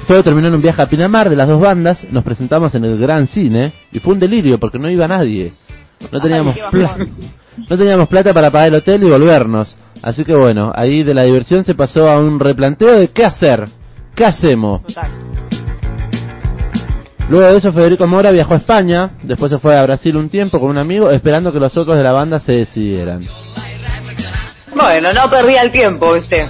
[0.08, 2.06] Todo terminó en un viaje a Pinamar de las dos bandas.
[2.12, 5.54] Nos presentamos en el Gran Cine y fue un delirio porque no iba nadie.
[6.12, 7.06] No teníamos qué plata.
[7.70, 9.76] No teníamos plata para pagar el hotel y volvernos.
[10.02, 13.66] Así que bueno, ahí de la diversión se pasó a un replanteo de qué hacer.
[14.16, 14.82] ¿Qué hacemos?
[17.30, 20.60] Luego de eso Federico Mora viajó a España, después se fue a Brasil un tiempo
[20.60, 23.24] con un amigo, esperando que los otros de la banda se decidieran.
[24.76, 26.46] Bueno, no perdía el tiempo, ¿viste?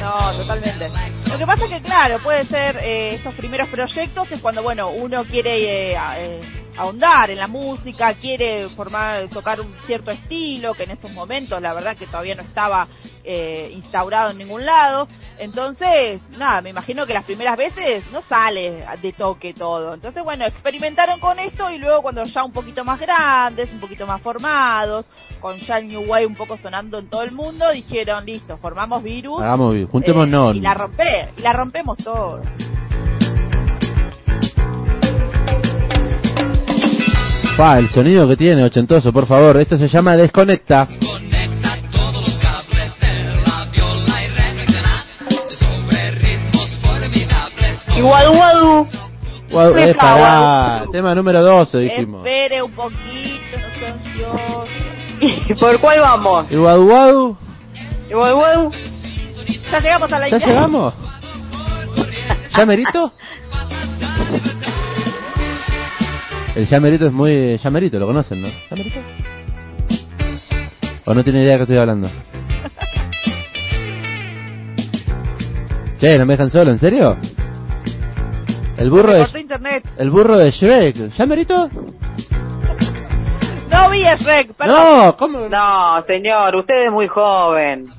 [0.00, 0.88] No, totalmente.
[1.30, 4.88] Lo que pasa es que, claro, puede ser eh, estos primeros proyectos es cuando, bueno,
[4.90, 6.40] uno quiere eh, a- eh,
[6.78, 11.74] ahondar en la música, quiere formar, tocar un cierto estilo, que en estos momentos la
[11.74, 12.86] verdad que todavía no estaba
[13.24, 15.08] eh, instaurado en ningún lado.
[15.38, 19.94] Entonces, nada, me imagino que las primeras veces no sale de toque todo.
[19.94, 24.06] Entonces, bueno, experimentaron con esto y luego cuando ya un poquito más grandes, un poquito
[24.06, 25.06] más formados,
[25.40, 29.02] con ya el New Wave un poco sonando en todo el mundo, dijeron, listo, formamos
[29.02, 29.40] Virus.
[29.40, 30.54] Hagamos juntémonos.
[30.54, 32.40] Eh, y la rompe, y la rompemos todo.
[37.58, 39.56] Pa, el sonido que tiene, ochentoso, por favor.
[39.56, 40.86] Esto se llama Desconecta.
[47.96, 48.86] Igual, guadu.
[49.50, 49.94] Pará.
[49.94, 50.92] cago.
[50.92, 52.24] Tema número 12, dijimos.
[52.24, 54.64] Espere un poquito, no sea ansioso.
[55.20, 56.52] ¿Y por cuál vamos?
[56.52, 57.36] Igual, guadu.
[59.72, 60.46] Ya llegamos a la ¿Ya idea.
[60.46, 60.94] llegamos?
[62.56, 63.12] ¿Ya merito?
[66.58, 67.56] El Yamerito es muy...
[67.58, 68.48] Yamerito, lo conocen, ¿no?
[68.68, 68.98] ¿Yamerito?
[71.04, 72.10] ¿O no tiene idea de qué estoy hablando?
[76.00, 77.16] Che, no me dejan solo, ¿en serio?
[78.76, 79.84] El burro de internet.
[79.98, 81.16] el burro de Shrek.
[81.16, 81.70] ¿Ya merito?
[83.70, 84.76] No vi a Shrek, perdón.
[84.76, 85.48] No, ¿cómo?
[85.48, 87.92] No, señor, usted es muy joven.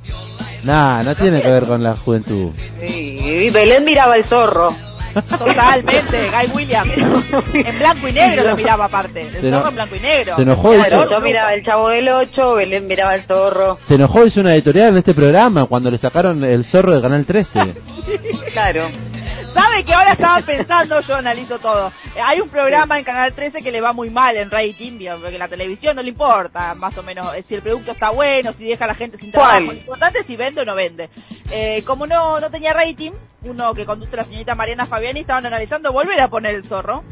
[0.63, 2.51] Nah, no tiene que ver con la juventud.
[2.79, 4.88] Sí, y Belén miraba el zorro.
[5.13, 6.91] Totalmente, Guy Williams.
[7.53, 9.21] En blanco y negro lo miraba aparte.
[9.21, 10.35] El Se zorro en blanco y negro.
[10.35, 13.77] se enojó Claro, yo miraba el chavo del 8, Belén miraba el zorro.
[13.87, 17.25] Se enojó, hizo una editorial en este programa cuando le sacaron el zorro de Canal
[17.25, 17.59] 13.
[18.53, 18.89] Claro.
[19.53, 20.99] ¿Sabe que ahora estaba pensando?
[21.01, 21.87] Yo analizo todo.
[22.15, 25.19] Eh, Hay un programa en Canal 13 que le va muy mal en rating, bien,
[25.21, 28.53] porque la televisión no le importa, más o menos, eh, si el producto está bueno,
[28.53, 29.51] si deja a la gente sin trabajo.
[29.65, 29.65] ¿Cuál?
[29.67, 31.09] Lo importante es si vende o no vende.
[31.51, 33.11] Eh, como no, no tenía rating,
[33.43, 37.03] uno que conduce la señorita Mariana Fabiani estaban analizando volver a poner el zorro.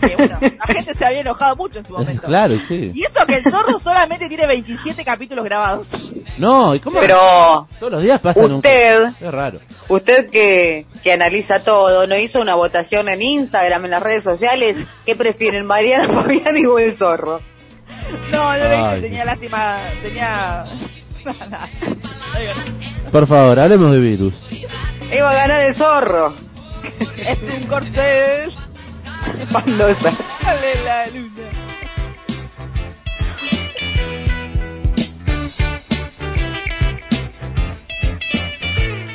[0.00, 2.22] Que, bueno, la gente se había enojado mucho en su momento.
[2.22, 2.92] claro, sí.
[2.94, 5.88] Y eso que el zorro solamente tiene 27 capítulos grabados.
[6.38, 6.98] No, ¿y cómo?
[7.00, 8.52] Pero Todos los días pasan un...
[8.54, 9.58] usted, Es raro.
[9.88, 14.76] usted que, que analiza todo, ¿no hizo una votación en Instagram, en las redes sociales?
[15.04, 17.40] ¿Qué prefieren, Mariana Fabiani o el zorro?
[18.30, 20.64] No, no lo hice, tenía lástima, tenía...
[23.12, 24.34] Por favor, hablemos de virus.
[25.14, 26.34] Iba a ganar el zorro.
[27.16, 28.54] Es un cortés.
[29.52, 31.61] Cuando Sale la luna.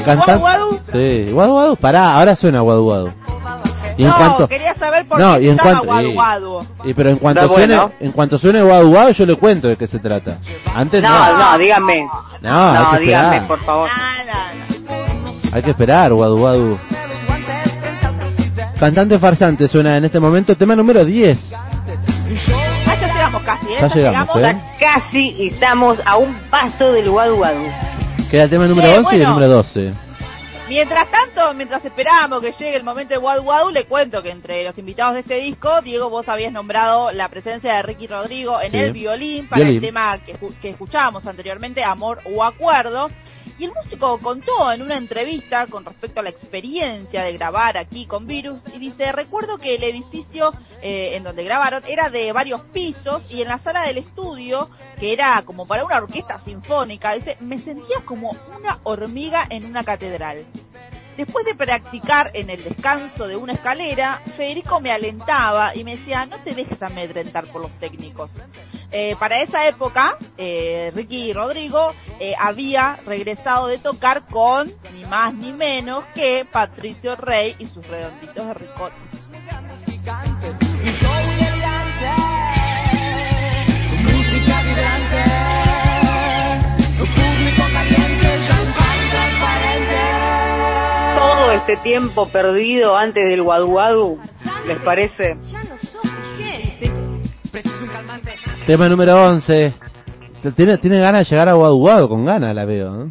[0.00, 0.32] Estimulante.
[0.32, 0.80] Cantan- Guadu, guadu.
[0.92, 1.76] Sí, guadu guadu.
[1.76, 3.12] Pará, ahora suena guadu guadu.
[3.96, 4.48] Y en no, cuanto...
[4.48, 5.86] quería saber por No, qué y se en llama cuanto...
[5.86, 6.60] Guadu y- Guadu.
[6.84, 7.92] y pero en cuanto suene, bueno.
[8.00, 10.38] en cuanto suene guadu guadu, yo le cuento de qué se trata.
[10.74, 11.08] Antes no.
[11.08, 12.06] No, no, dígame.
[12.40, 13.46] No, No, esperar.
[13.46, 13.88] por favor.
[13.94, 14.52] Nada.
[15.52, 16.78] Hay que esperar, guadu guadu.
[18.78, 21.52] Cantante farsante suena en este momento, tema número 10.
[21.52, 23.76] Ah, ya llegamos casi, ¿eh?
[23.80, 24.40] Ya llegamos, ¿eh?
[24.80, 27.64] Ya casi estamos a un paso del guadu guadu.
[28.30, 29.92] Queda el tema número Eh, 11 y el número 12.
[30.68, 34.62] Mientras tanto, mientras esperábamos que llegue el momento de Guadu Guadu, le cuento que entre
[34.62, 38.70] los invitados de este disco, Diego, vos habías nombrado la presencia de Ricky Rodrigo en
[38.70, 38.78] Sí.
[38.78, 39.76] el violín para Violín.
[39.78, 43.08] el tema que, que escuchábamos anteriormente, Amor o Acuerdo.
[43.58, 48.06] Y el músico contó en una entrevista con respecto a la experiencia de grabar aquí
[48.06, 52.62] con Virus y dice, recuerdo que el edificio eh, en donde grabaron era de varios
[52.72, 54.68] pisos y en la sala del estudio,
[55.00, 59.82] que era como para una orquesta sinfónica, dice, me sentía como una hormiga en una
[59.82, 60.44] catedral.
[61.16, 66.24] Después de practicar en el descanso de una escalera, Federico me alentaba y me decía,
[66.26, 68.30] no te dejes amedrentar por los técnicos.
[68.92, 75.34] Eh, para esa época, eh, Ricky Rodrigo eh, había regresado de tocar con ni más
[75.34, 78.96] ni menos que Patricio Rey y sus redonditos de ricota.
[91.60, 94.18] Todo este tiempo perdido antes del guadu guadu,
[94.66, 95.36] ¿les parece?
[98.66, 99.74] Tema número 11.
[100.56, 103.04] Tiene, tiene ganas de llegar a guadu guadu, con ganas la veo.
[103.04, 103.08] ¿eh?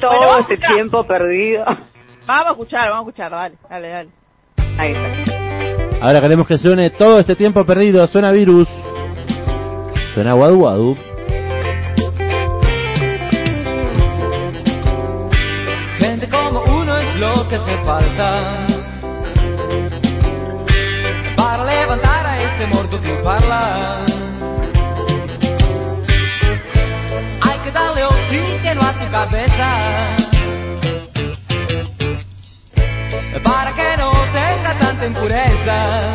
[0.00, 0.74] Todo Bueno, este escuchar.
[0.74, 1.64] tiempo perdido.
[2.26, 4.10] Vamos a escuchar, vamos a escuchar, dale, dale, dale.
[4.78, 6.06] Ahí está.
[6.06, 8.06] Ahora queremos que suene todo este tiempo perdido.
[8.08, 8.68] Suena virus.
[10.14, 10.58] Suena guadu
[17.58, 18.54] hace falta
[21.36, 24.04] para levantar a este muerto que parla.
[27.42, 29.70] Hay que darle oxígeno a tu cabeza
[33.42, 36.14] para que no tenga tanta impureza.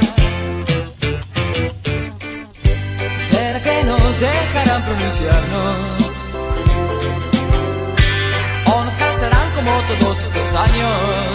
[3.31, 6.03] ¿Será que nos dejarán pronunciarnos?
[9.55, 11.32] como todos estos años.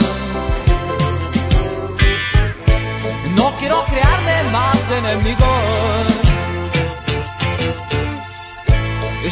[3.68, 6.06] Quiero crearme más enemigos.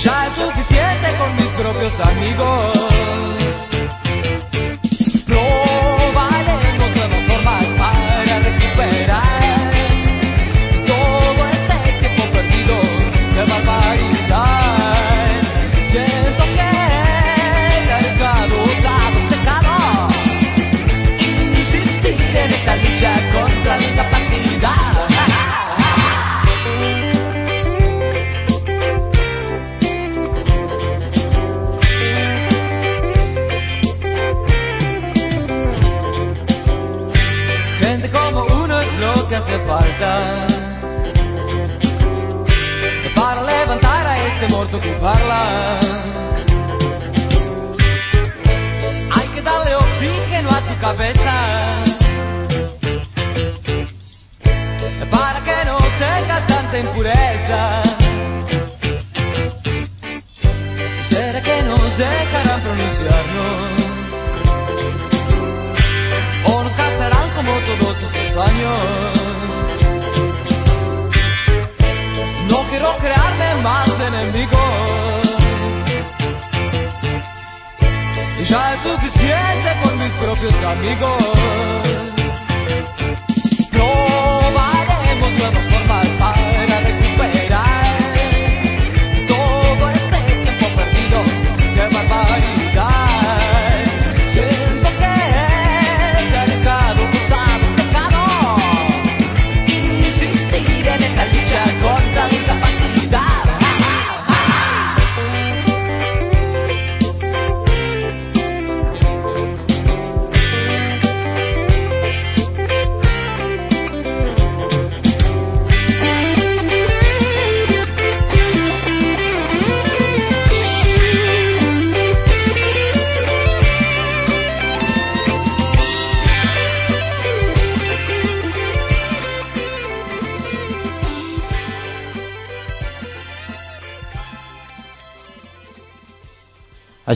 [0.05, 2.76] Ya es suficiente con mis propios amigos.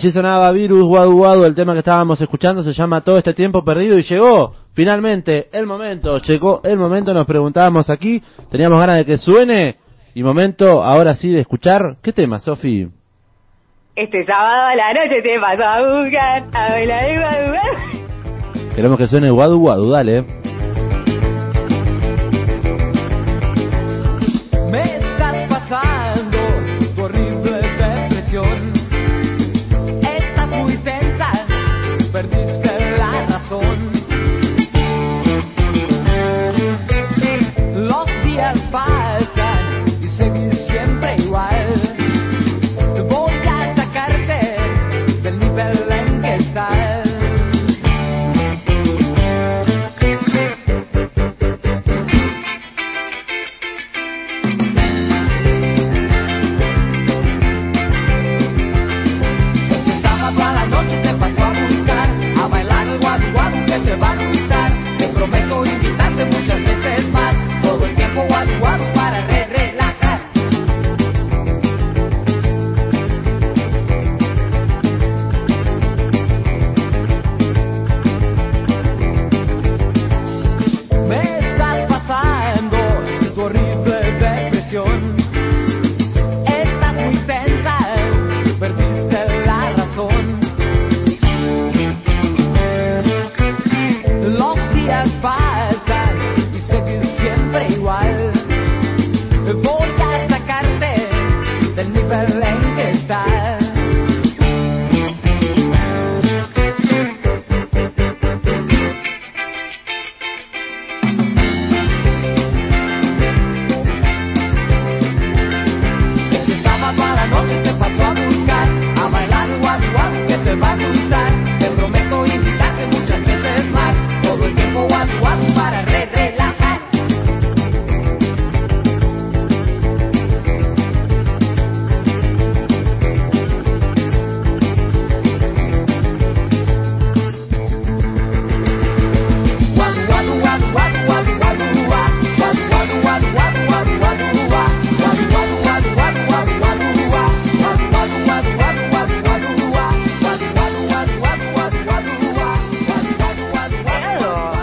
[0.01, 3.63] Allí sonaba Virus, Guadu Guadu, el tema que estábamos escuchando se llama Todo este tiempo
[3.63, 9.05] perdido y llegó finalmente el momento, llegó el momento, nos preguntábamos aquí, teníamos ganas de
[9.05, 9.77] que suene
[10.15, 11.99] y momento ahora sí de escuchar.
[12.03, 12.89] ¿Qué tema, Sofi?
[13.95, 18.75] Este sábado a la noche te paso a buscar a bailar guadu.
[18.75, 20.40] Queremos que suene Guadu Guadu, dale.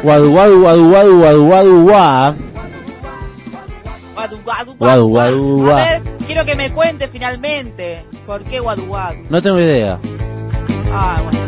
[0.08, 0.32] Guadu.
[0.32, 2.36] Guadu Guadu Guadu Guadu Guadu Guadu Gua.
[4.16, 9.18] Guadu, guadu, Guadu, guadu, A ver, quiero que me cuente finalmente por qué guadu guadu.
[9.30, 10.00] No tengo idea.
[10.92, 11.40] Ah, bueno.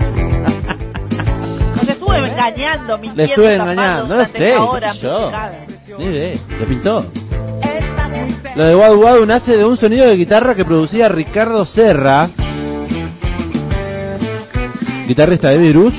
[1.75, 5.31] Nos estuve engañando, Le mintiendo, estuve estafando engañando, no lo sé, yo.
[5.97, 7.05] Ni idea, lo pintó.
[8.55, 12.29] Lo de Guadu Guadu nace de un sonido de guitarra que producía Ricardo Serra,
[15.07, 15.93] guitarrista de Virus,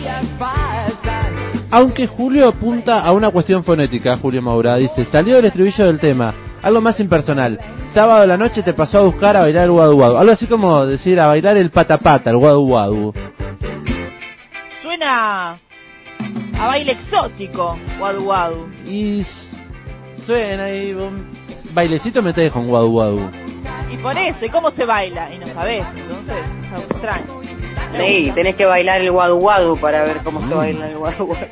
[1.70, 6.34] aunque Julio apunta a una cuestión fonética, Julio Maura, dice, salió del estribillo del tema,
[6.62, 7.58] algo más impersonal,
[7.94, 10.46] sábado a la noche te pasó a buscar a bailar el Guadu Guadu, algo así
[10.46, 13.14] como decir a bailar el patapata, el Guadu Guadu.
[14.82, 15.58] Suena
[16.58, 18.68] a baile exótico, guadu guadu.
[18.84, 19.24] Y
[20.26, 21.24] suena ahí, un
[21.72, 23.30] bailecito me te dejo un Guadu Guadu.
[23.90, 25.32] Y por eso, ¿y cómo se baila?
[25.32, 27.39] Y no sabés, entonces es algo extraño.
[27.98, 30.56] Sí, tenés que bailar el guadu guadu para ver cómo se Mm.
[30.58, 31.46] baila el guadu guadu.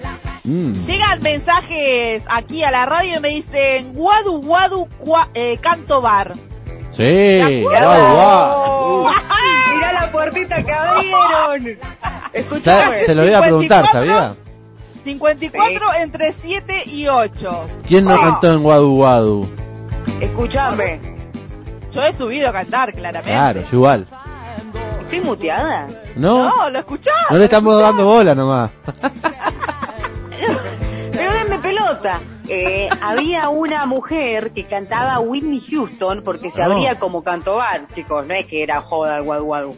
[0.44, 0.72] Mm.
[0.86, 6.34] Llegan mensajes aquí a la radio y me dicen Guadu Guadu cua- eh, Canto Bar.
[6.92, 9.06] Sí, guau, guau.
[9.74, 11.78] Mirá la puertita que abrieron.
[12.32, 13.04] Escuchame.
[13.04, 13.92] se lo iba a preguntar, 54.
[13.92, 14.34] ¿sabía?
[15.04, 17.66] 54 entre 7 y 8.
[17.86, 18.20] ¿Quién no Ah.
[18.20, 19.48] cantó en Guadu Guadu?
[20.20, 21.00] Escuchame.
[21.92, 23.32] Yo he subido a cantar, claramente.
[23.32, 24.06] Claro, igual.
[25.08, 25.88] ¿Estoy muteada?
[26.16, 26.50] ¿No?
[26.54, 27.14] No, lo escuchás.
[27.30, 28.70] No le estamos dando bola nomás.
[31.12, 32.20] Pero denme pelota.
[32.46, 36.64] Eh, había una mujer que cantaba Whitney Houston porque se Oh.
[36.64, 39.74] abría como cantobar, chicos, no es que era joda guadu guadu.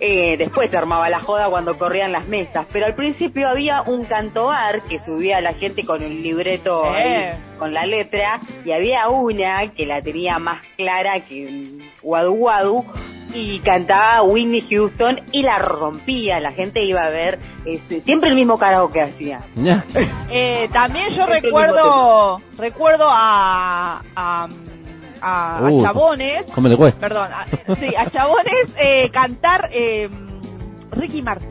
[0.00, 4.04] Eh, después se armaba la joda cuando corrían las mesas, pero al principio había un
[4.06, 7.34] cantobar que subía a la gente con un libreto ahí, Eh.
[7.58, 12.84] con la letra y había una que la tenía más clara que el guadu guadu
[13.34, 18.36] y cantaba Whitney Houston y la rompía, la gente iba a ver, este, siempre el
[18.36, 19.40] mismo carajo que hacía.
[20.30, 24.48] Eh, también yo Siempre recuerdo recuerdo a a,
[25.20, 27.00] a, a Uh, Chabones, ¿Cómo le cuesta?
[27.00, 30.08] perdón, a- sí, a Chabones eh, cantar eh,
[30.92, 31.50] Ricky Martin.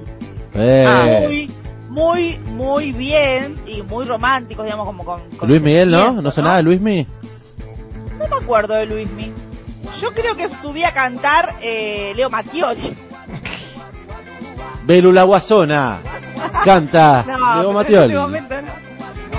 [0.56, 1.52] Eh, Ah, Muy
[1.90, 6.22] muy muy bien y muy románticos, digamos como con, con Luis Miguel, ¿no?
[6.22, 7.08] ¿No sonaba Luis Miguel?
[8.20, 9.34] No me acuerdo de Luis Miguel.
[10.02, 12.96] Yo creo que subí a cantar eh, Leo Mattioli.
[14.86, 16.00] Belu la Guasona.
[16.66, 17.24] Canta.
[17.28, 18.68] No, en este momento no.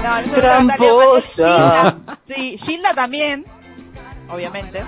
[0.02, 0.62] No, en Leo Tramposa.
[0.64, 1.22] Mattioli.
[1.22, 1.96] Gilda,
[2.26, 3.44] sí, Gilda también,
[4.30, 4.82] obviamente.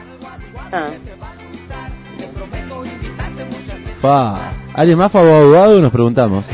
[0.72, 0.88] Ah.
[4.00, 4.50] Fa.
[4.74, 5.80] ¿Alguien más fue a Guadu Guadu?
[5.80, 6.44] Nos preguntamos.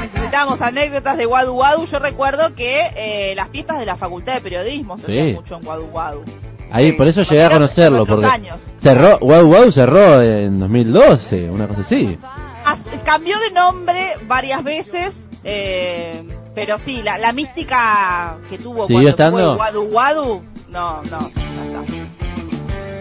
[0.00, 1.86] Necesitamos anécdotas de Guadu Guadu.
[1.86, 5.12] Yo recuerdo que eh, las fiestas de la Facultad de Periodismo se Sí.
[5.18, 6.24] hacían mucho en Guadu Guadu.
[6.72, 8.56] Ahí, por eso llegué a conocerlo, porque años.
[8.80, 12.16] cerró, Guadu Guadu cerró en 2012, una cosa así.
[12.64, 15.12] Ah, Cambió de nombre varias veces,
[15.44, 16.22] eh,
[16.54, 19.38] pero sí, la, la mística que tuvo ¿Siguió cuando estando?
[19.38, 21.82] fue Guadu Guadu, no, no, no está.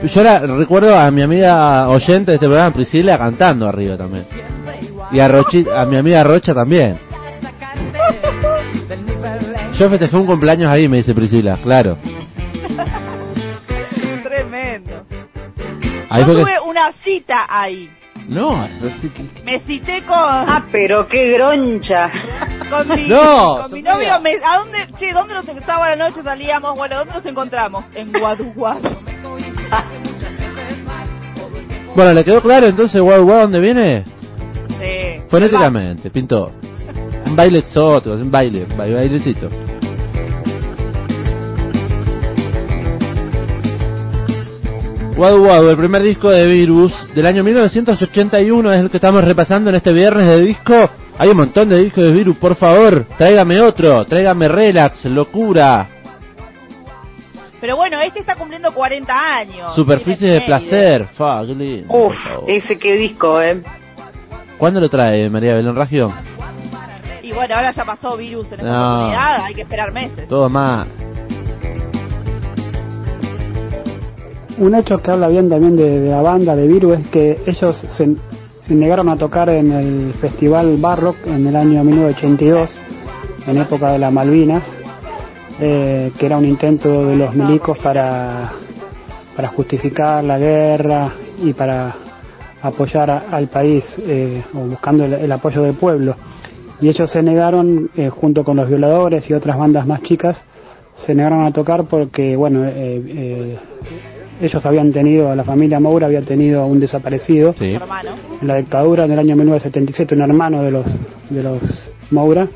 [0.01, 4.25] Yo ahora recuerdo a mi amiga oyente de este programa, Priscila, cantando arriba también.
[5.11, 6.97] Y a, Rochi, a mi amiga Rocha también.
[9.77, 11.97] Yo festejé un cumpleaños ahí, me dice Priscila, claro.
[16.09, 17.89] Ahí Yo que- tuve una cita ahí.
[18.27, 18.67] No,
[19.43, 22.11] Me cité con, Ah, pero qué groncha.
[22.69, 24.19] con mi, No, con mi novio.
[24.21, 26.75] Me, ¿A dónde, che, dónde nos sábado a la noche salíamos?
[26.77, 27.85] Bueno, ¿dónde nos encontramos?
[27.95, 28.89] En Guadu Guadu.
[31.95, 34.03] Bueno, ¿le quedó claro entonces Guadu Guadu dónde viene?
[34.79, 35.21] Sí.
[35.29, 36.51] Fonéticamente, pintó.
[37.25, 39.49] Un baile exótico, un baile, un baile- bailecito.
[45.19, 49.69] Guadu Guadu, el primer disco de Virus del año 1981 es el que estamos repasando
[49.69, 50.73] en este viernes de disco.
[51.17, 55.89] Hay un montón de discos de Virus, por favor, tráigame otro, tráigame Relax, Locura,
[57.59, 59.75] Pero bueno, este está cumpliendo 40 años.
[59.75, 61.07] Superficies de placer.
[61.07, 62.15] Fa, qué lindo, Uf,
[62.47, 63.61] ese qué disco, eh.
[64.57, 66.13] ¿Cuándo lo trae María Belén Ragión?
[67.21, 68.77] Y bueno, ahora ya pasó virus en esta No.
[68.95, 70.29] oportunidad, hay que esperar meses.
[70.29, 70.87] Todo más.
[74.59, 78.13] Un hecho que habla bien también de, la banda de Viru es que ellos se,
[78.67, 82.77] negaron a tocar en el Festival Barrock en el año 1982,
[83.47, 84.63] en época de las Malvinas,
[85.61, 88.51] eh, que era un intento de los milicos para,
[89.33, 91.95] para justificar la guerra y para
[92.61, 96.15] apoyar al país, eh, o buscando el, apoyo del pueblo.
[96.81, 100.37] Y ellos se negaron, eh, junto con los violadores y otras bandas más chicas,
[101.05, 102.65] se negaron a tocar porque, bueno,
[104.41, 107.75] ellos habían tenido, la familia Moura había tenido un desaparecido Sí.
[108.41, 110.85] En la dictadura en el año 1977, un hermano de los,
[111.29, 111.59] de los
[112.11, 112.47] Moura.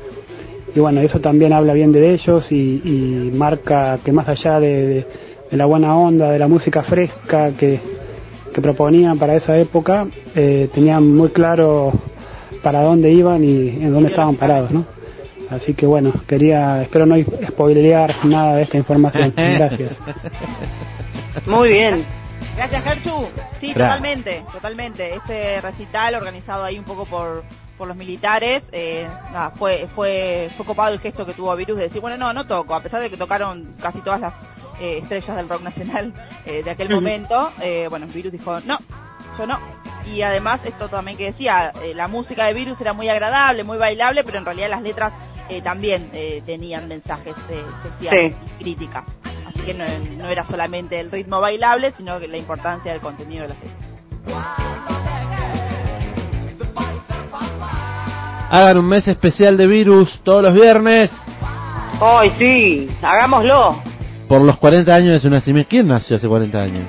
[0.74, 4.86] Y bueno, eso también habla bien de ellos y, y marca que más allá de,
[4.86, 5.06] de-
[5.50, 7.78] de la buena onda, de la música fresca que,
[8.52, 11.92] que proponían para esa época, eh, tenían muy claro
[12.62, 14.84] para dónde iban y en dónde estaban parados, ¿no?
[15.50, 17.14] Así que bueno, quería, espero no
[17.48, 19.32] spoilear nada de esta información.
[19.36, 19.98] Gracias.
[21.46, 22.04] Muy bien.
[22.56, 23.28] Gracias, Gerchu.
[23.60, 23.88] Sí, Bra.
[23.88, 25.14] totalmente, totalmente.
[25.16, 27.44] Este recital organizado ahí un poco por,
[27.76, 31.84] por los militares, eh, nada, fue, fue, fue copado el gesto que tuvo Virus de
[31.84, 34.34] decir, bueno, no, no toco, a pesar de que tocaron casi todas las
[34.80, 36.12] eh, estrellas del rock nacional
[36.44, 36.96] eh, de aquel Ujú.
[36.96, 38.78] momento, eh, bueno, Virus dijo, no,
[39.38, 39.58] yo no.
[40.06, 43.78] Y además, esto también que decía, eh, la música de Virus era muy agradable, muy
[43.78, 45.12] bailable, pero en realidad las letras
[45.48, 49.04] eh, también eh, tenían mensajes eh, sociales y críticas.
[49.54, 49.84] Así que no,
[50.18, 53.94] no era solamente el ritmo bailable, sino que la importancia del contenido de las letras.
[58.50, 61.10] Hagan un mes especial de virus todos los viernes.
[62.00, 63.82] Ay, sí, hagámoslo.
[64.28, 65.68] Por los 40 años de su nacimiento.
[65.70, 66.84] ¿Quién nació hace 40 años?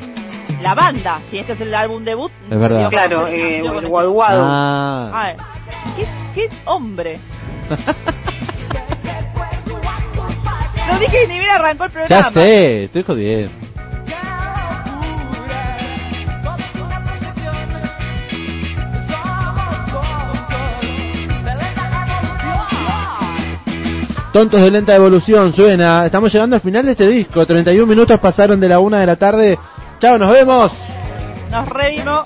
[0.62, 2.32] La banda, si este es el álbum debut.
[2.50, 2.90] Es verdad.
[2.90, 4.42] Claro, eh, con el este- Guadu Guadu.
[4.44, 5.34] Ah.
[5.96, 7.20] ¿qué, qué hombre?
[10.88, 12.30] No dije ni bien arrancó el programa.
[12.30, 13.66] Ya sé, estoy jodiendo.
[24.36, 26.06] Tontos de lenta evolución, suena.
[26.06, 27.46] Estamos llegando al final de este disco.
[27.46, 29.58] 31 minutos pasaron de la una de la tarde.
[30.02, 30.74] Chao, nos vemos.
[31.50, 32.26] Nos revimos.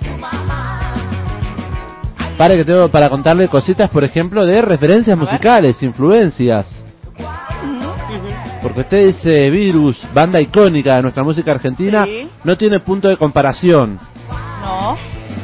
[2.35, 6.78] Para que tengo para contarle cositas, por ejemplo, de referencias musicales, influencias.
[8.61, 12.27] Porque usted dice Virus, banda icónica de nuestra música argentina, Sí.
[12.43, 13.97] no tiene punto de comparación
[14.61, 14.97] No.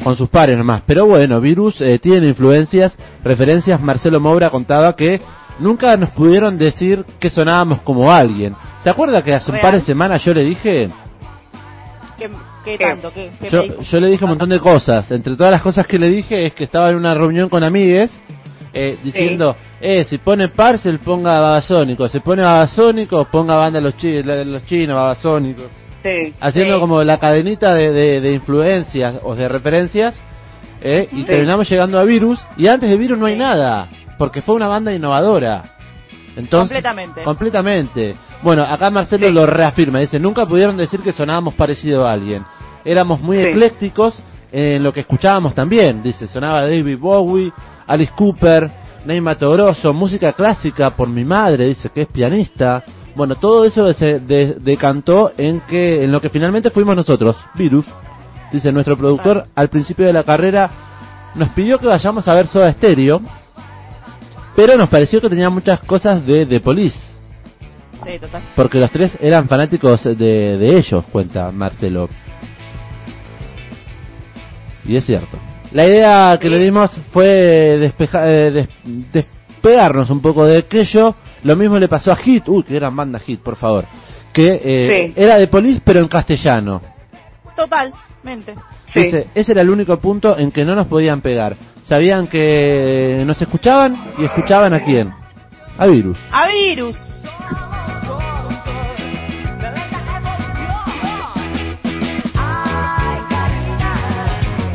[0.04, 0.82] con sus pares nomás.
[0.86, 3.80] Pero bueno, Virus eh, tiene influencias, referencias.
[3.82, 5.22] Marcelo Moura contaba que
[5.60, 8.56] nunca nos pudieron decir que sonábamos como alguien.
[8.84, 10.90] ¿Se acuerda que hace un par de semanas yo le dije?
[12.18, 12.30] ¿Qué,
[12.66, 13.12] qué tanto?
[13.14, 15.10] ¿Qué, qué Yo, yo le dije un montón de cosas.
[15.12, 18.12] Entre todas las cosas que le dije es que estaba en una reunión con amigues
[18.78, 23.96] eh, diciendo, eh, si pone Parcel ponga Babasónico, si pone Babasónico ponga banda de los,
[23.98, 25.64] chi los chinos, Babasónico.
[26.04, 26.34] Sí.
[26.42, 26.80] Haciendo Sí.
[26.82, 30.22] como la cadenita de, de, de influencias o de referencias
[30.82, 34.56] eh, y terminamos llegando a Virus y antes de Virus no hay nada, porque fue
[34.56, 35.64] una banda innovadora.
[36.36, 37.24] Entonces, Completamente.
[37.24, 38.16] Completamente.
[38.44, 40.00] Bueno, acá Marcelo lo reafirma.
[40.00, 42.44] Dice, nunca pudieron decir que sonábamos parecido a alguien.
[42.84, 44.22] Éramos muy eclécticos
[44.52, 46.04] en lo que escuchábamos también.
[46.04, 47.52] Dice, sonaba David Bowie,
[47.88, 48.70] Alice Cooper,
[49.06, 52.84] Ney Mato Grosso, música clásica por mi madre, dice que es pianista.
[53.16, 57.86] Bueno, todo eso se de- decantó en que en lo que finalmente fuimos nosotros, Virus.
[58.52, 60.70] Dice nuestro productor al principio de la carrera
[61.36, 63.22] nos pidió que vayamos a ver Soda Stereo,
[64.56, 66.98] pero nos pareció que tenía muchas cosas de The Police.
[68.06, 68.42] Sí, total.
[68.56, 70.16] Porque los tres eran fanáticos de,
[70.58, 72.08] de ellos, cuenta Marcelo.
[74.86, 75.38] Y es cierto.
[75.76, 76.54] La idea que Sí.
[76.54, 78.70] le dimos fue despeja- eh, des-
[79.12, 81.14] despegarnos un poco de aquello.
[81.44, 83.86] Lo mismo le pasó a Hit, uy, que gran banda Hit, por favor.
[84.32, 85.14] Que eh, Sí.
[85.22, 86.82] era de Police, pero en castellano.
[87.56, 88.56] Totalmente.
[88.94, 89.02] Sí.
[89.02, 91.56] Dice, ese era el único punto en que no nos podían pegar.
[91.84, 95.14] Sabían que nos escuchaban y escuchaban a quién?
[95.78, 96.18] A Virus.
[96.32, 96.96] A virus.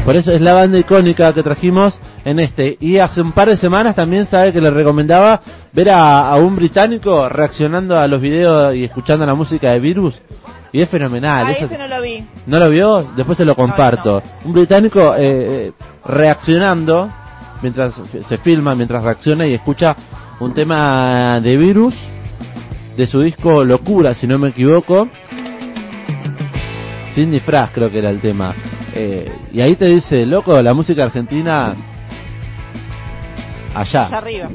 [0.05, 2.77] Por eso es la banda icónica que trajimos en este.
[2.81, 5.41] Y hace un par de semanas también sabe que le recomendaba
[5.73, 10.21] ver a, a un británico reaccionando a los videos y escuchando la música de Virus.
[10.73, 11.47] Y es fenomenal.
[11.47, 12.25] Ah, eso- ese no lo vi.
[12.47, 13.03] ¿No lo vio?
[13.17, 14.23] Después se lo comparto.
[14.45, 15.73] Un británico eh, eh,
[16.05, 17.09] reaccionando
[17.63, 17.95] mientras
[18.27, 19.95] se filma, mientras reacciona y escucha
[20.41, 21.95] un tema de Virus
[22.97, 25.09] de su disco Locura, si no me equivoco.
[27.15, 28.55] Sin disfraz creo que era el tema.
[28.95, 31.77] Eh, y ahí te dice, loco, la música argentina
[33.75, 34.19] Allá allá.
[34.19, 34.49] arriba.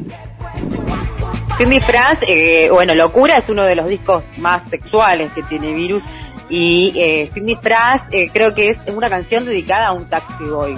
[1.57, 6.03] Sin disfraz, eh, bueno, Locura es uno de los discos más sexuales que tiene Virus.
[6.49, 10.75] Y eh, Sin eh, creo que es una canción dedicada a un taxi boy.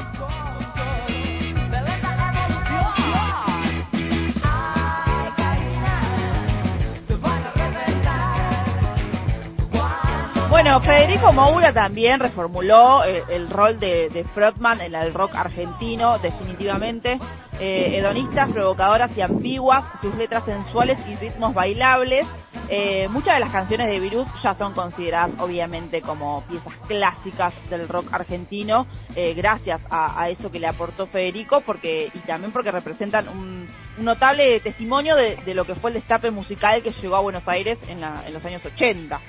[10.68, 16.20] Bueno, Federico Moura también reformuló eh, el rol de, de frontman en el rock argentino,
[16.20, 17.18] definitivamente.
[17.58, 22.28] Eh, hedonistas, provocadoras y ambiguas, sus letras sensuales y ritmos bailables.
[22.68, 27.88] Eh, muchas de las canciones de Virus ya son consideradas obviamente como piezas clásicas del
[27.88, 32.72] rock argentino, eh, gracias a, a eso que le aportó Federico, porque y también porque
[32.72, 37.16] representan un, un notable testimonio de, de lo que fue el destape musical que llegó
[37.16, 39.22] a Buenos Aires en, la- en los años 80.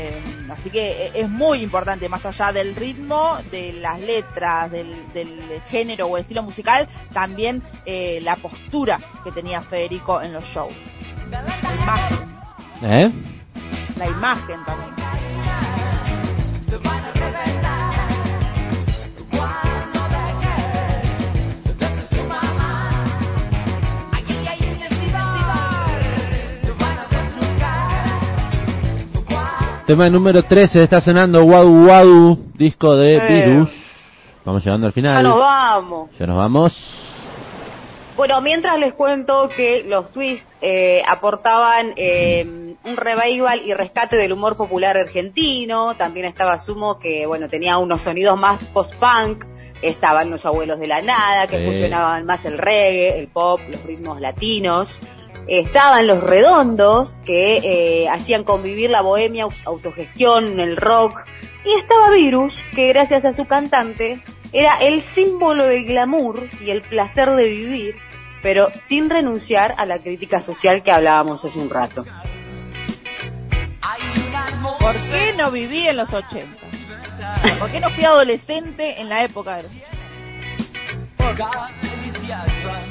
[0.00, 5.12] Eh, así que eh, es muy importante, más allá del ritmo, de las letras, del,
[5.12, 10.72] del género o estilo musical, también eh, la postura que tenía Federico en los shows.
[11.30, 12.18] La imagen,
[12.82, 13.10] ¿Eh?
[13.96, 14.88] la imagen también.
[29.88, 33.20] Tema número 13 está sonando Wadu Wadu, disco de Eh.
[33.46, 33.70] Virus.
[34.44, 35.22] Vamos llegando al Ya final.
[35.22, 36.10] nos vamos.
[36.18, 37.04] Ya nos vamos.
[38.14, 44.32] Bueno, mientras les cuento que los twists eh, aportaban eh, un revival y rescate del
[44.34, 49.42] humor popular argentino, también estaba Sumo que bueno tenía unos sonidos más post-punk,
[49.80, 51.64] estaban los abuelos de la nada que Sí.
[51.64, 54.90] fusionaban más el reggae, el pop, los ritmos latinos.
[55.48, 57.56] Estaban los redondos, que
[58.04, 61.18] eh, hacían convivir la bohemia, au- autogestión, el rock,
[61.64, 64.20] y estaba Virus, que gracias a su cantante
[64.52, 67.96] era el símbolo del glamour y el placer de vivir,
[68.42, 72.04] pero sin renunciar a la crítica social que hablábamos hace un rato.
[74.78, 76.46] ¿Por qué no viví en los 80?
[77.58, 79.72] ¿Por qué no fui adolescente en la época de los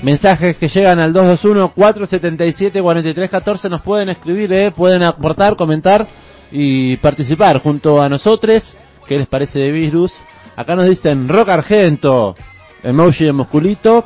[0.04, 6.08] Mensajes que llegan al 221-477-4314 nos pueden escribir, eh, pueden aportar, comentar
[6.52, 8.78] y participar junto a nosotros.
[9.08, 10.14] ¿Qué les parece de Virus?
[10.56, 12.36] Acá nos dicen rock argento,
[12.84, 14.06] emoji de musculito.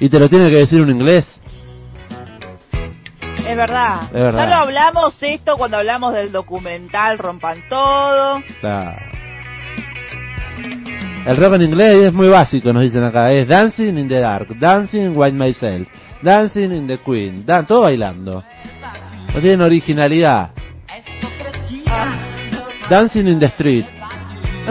[0.00, 1.40] Y te lo tiene que decir un inglés.
[3.46, 4.04] Es verdad.
[4.04, 4.44] Es verdad.
[4.44, 8.42] Ya lo hablamos esto cuando hablamos del documental Rompan Todo.
[8.60, 9.09] Claro.
[11.26, 13.30] El rock en inglés es muy básico, nos dicen acá.
[13.30, 15.86] Es Dancing in the Dark, Dancing in White Myself,
[16.22, 18.42] Dancing in the Queen, dan, todo bailando.
[19.34, 20.50] No tienen originalidad.
[22.88, 23.84] Dancing in the Street.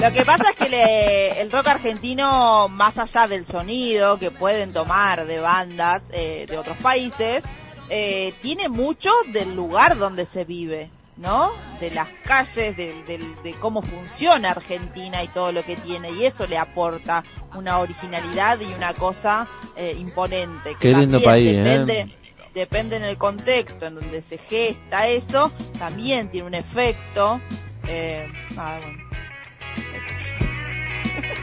[0.01, 4.71] Lo que pasa es que le- el rock argentino, más allá del sonido que pueden
[4.73, 7.43] tomar de bandas eh, de otros países,
[7.89, 10.89] eh, tiene mucho del lugar donde se vive,
[11.19, 11.51] ¿no?
[11.79, 16.25] De las calles, del- del- de cómo funciona Argentina y todo lo que tiene, y
[16.25, 17.23] eso le aporta
[17.55, 19.45] una originalidad y una cosa
[19.75, 20.71] eh, imponente.
[20.79, 21.61] Que Qué lindo país, ¿eh?
[21.61, 22.15] depende,
[22.53, 27.39] Depende en el contexto en donde se gesta eso, también tiene un efecto.
[27.87, 28.97] Eh, ah, bueno.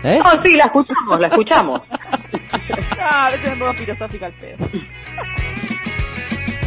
[0.03, 0.19] ¿Eh?
[0.19, 1.89] No, sí, la escuchamos, la escuchamos.
[2.99, 4.69] Ah, a veces me pongo filosófica al pedo.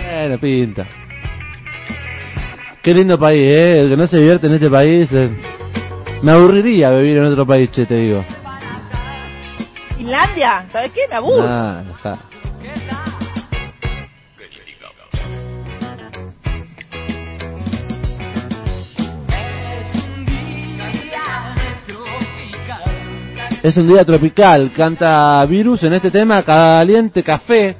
[0.05, 0.87] Bueno, pinta.
[2.89, 3.81] Qué lindo país, ¿eh?
[3.81, 5.07] El que no se divierte en este país.
[5.11, 5.29] eh,
[6.23, 8.25] Me aburriría vivir en otro país, che, te digo.
[9.95, 11.01] Finlandia, ¿sabes qué?
[11.07, 11.45] Me aburro.
[11.47, 12.17] Ah, dejá.
[23.61, 27.75] Es un día tropical, canta Virus en este tema, Caliente Café.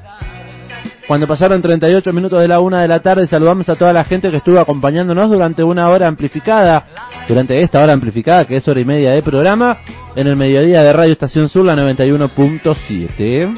[1.10, 4.30] Cuando pasaron 38 minutos de la una de la tarde, saludamos a toda la gente
[4.30, 6.86] que estuvo acompañándonos durante una hora amplificada,
[7.28, 9.80] durante esta hora amplificada, que es hora y media de programa,
[10.16, 13.58] en el mediodía de Radio Estación Sur, la 91.7.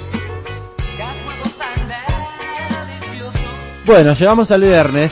[3.86, 5.12] Bueno, llegamos al viernes.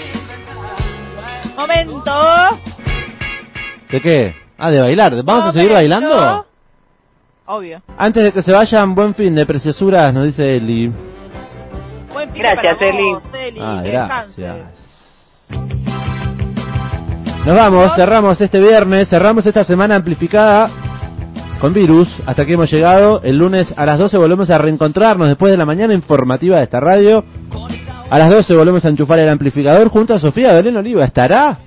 [1.58, 2.14] Momento.
[3.92, 4.34] ¿De qué?
[4.58, 5.24] Ah, de bailar.
[5.26, 6.46] ¿Vamos a seguir bailando?
[7.48, 7.82] Obvio.
[7.98, 10.90] Antes de que se vayan, buen fin de preciosuras, nos dice Eli.
[12.14, 13.14] Buen fin Gracias, para Eli.
[13.14, 13.60] vos, Eli.
[13.62, 14.36] Ah, que gracias.
[14.36, 14.80] descanses.
[17.46, 20.70] Nos vamos, cerramos este viernes, cerramos esta semana amplificada
[21.60, 22.08] con virus.
[22.26, 23.22] Hasta aquí hemos llegado.
[23.24, 26.80] El lunes a las 12 volvemos a reencontrarnos después de la mañana informativa de esta
[26.80, 27.24] radio.
[28.10, 31.06] A las 12 volvemos a enchufar el amplificador junto a Sofía Belén Oliva.
[31.06, 31.60] ¿Estará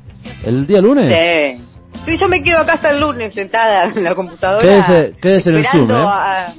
[0.45, 1.13] el día lunes?
[1.13, 1.65] Sí.
[2.07, 4.63] Sí, yo me quedo acá hasta el lunes sentada en la computadora.
[4.63, 5.95] Quédese- quédese en el Zoom, ¿eh?
[5.97, 6.53] a-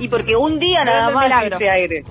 [0.00, 2.02] Y porque un día nada más ese aire.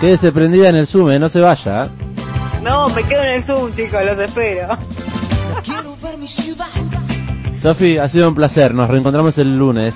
[0.00, 1.86] Quédese prendida en el Zoom, eh, no se vaya.
[1.86, 1.88] ¿eh?
[2.62, 4.78] No, me quedo en el Zoom, chicos, los espero.
[7.60, 8.72] Sofi, ha sido un placer.
[8.72, 9.94] Nos reencontramos el lunes.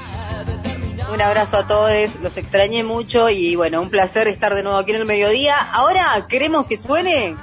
[1.13, 1.91] Un abrazo a todos,
[2.21, 5.57] los extrañé mucho y bueno, un placer estar de nuevo aquí en el mediodía.
[5.73, 7.37] Ahora queremos que suene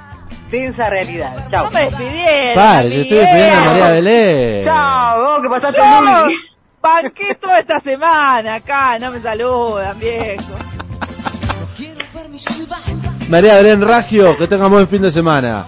[0.50, 1.46] Densa Realidad.
[1.50, 1.64] Chao.
[1.64, 2.54] No me despidieron.
[2.54, 4.64] Pare, te estoy despidiendo a María Belén.
[4.64, 7.38] Chao, vos que pasaste muy bien.
[7.40, 10.69] toda esta semana acá, no me saludan, viejo.
[13.28, 15.66] María Belén Ragio, que tengan buen fin de semana.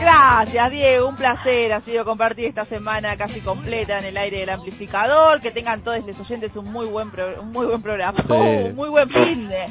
[0.00, 1.08] Gracias, Diego.
[1.08, 5.40] Un placer ha sido compartir esta semana casi completa en el aire del amplificador.
[5.40, 8.32] Que tengan todos los oyentes un muy buen pro- un muy buen programa, Sí.
[8.32, 9.66] un muy buen fin de.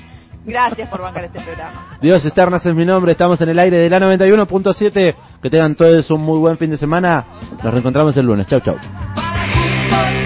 [0.46, 1.98] Gracias por bancar este programa.
[2.02, 5.16] Dios Eternas es mi nombre, estamos en el aire de la 91.7.
[5.42, 7.26] Que tengan todos un muy buen fin de semana.
[7.64, 8.48] Nos reencontramos el lunes.
[8.48, 8.76] Chau, chau.
[9.16, 10.23] Para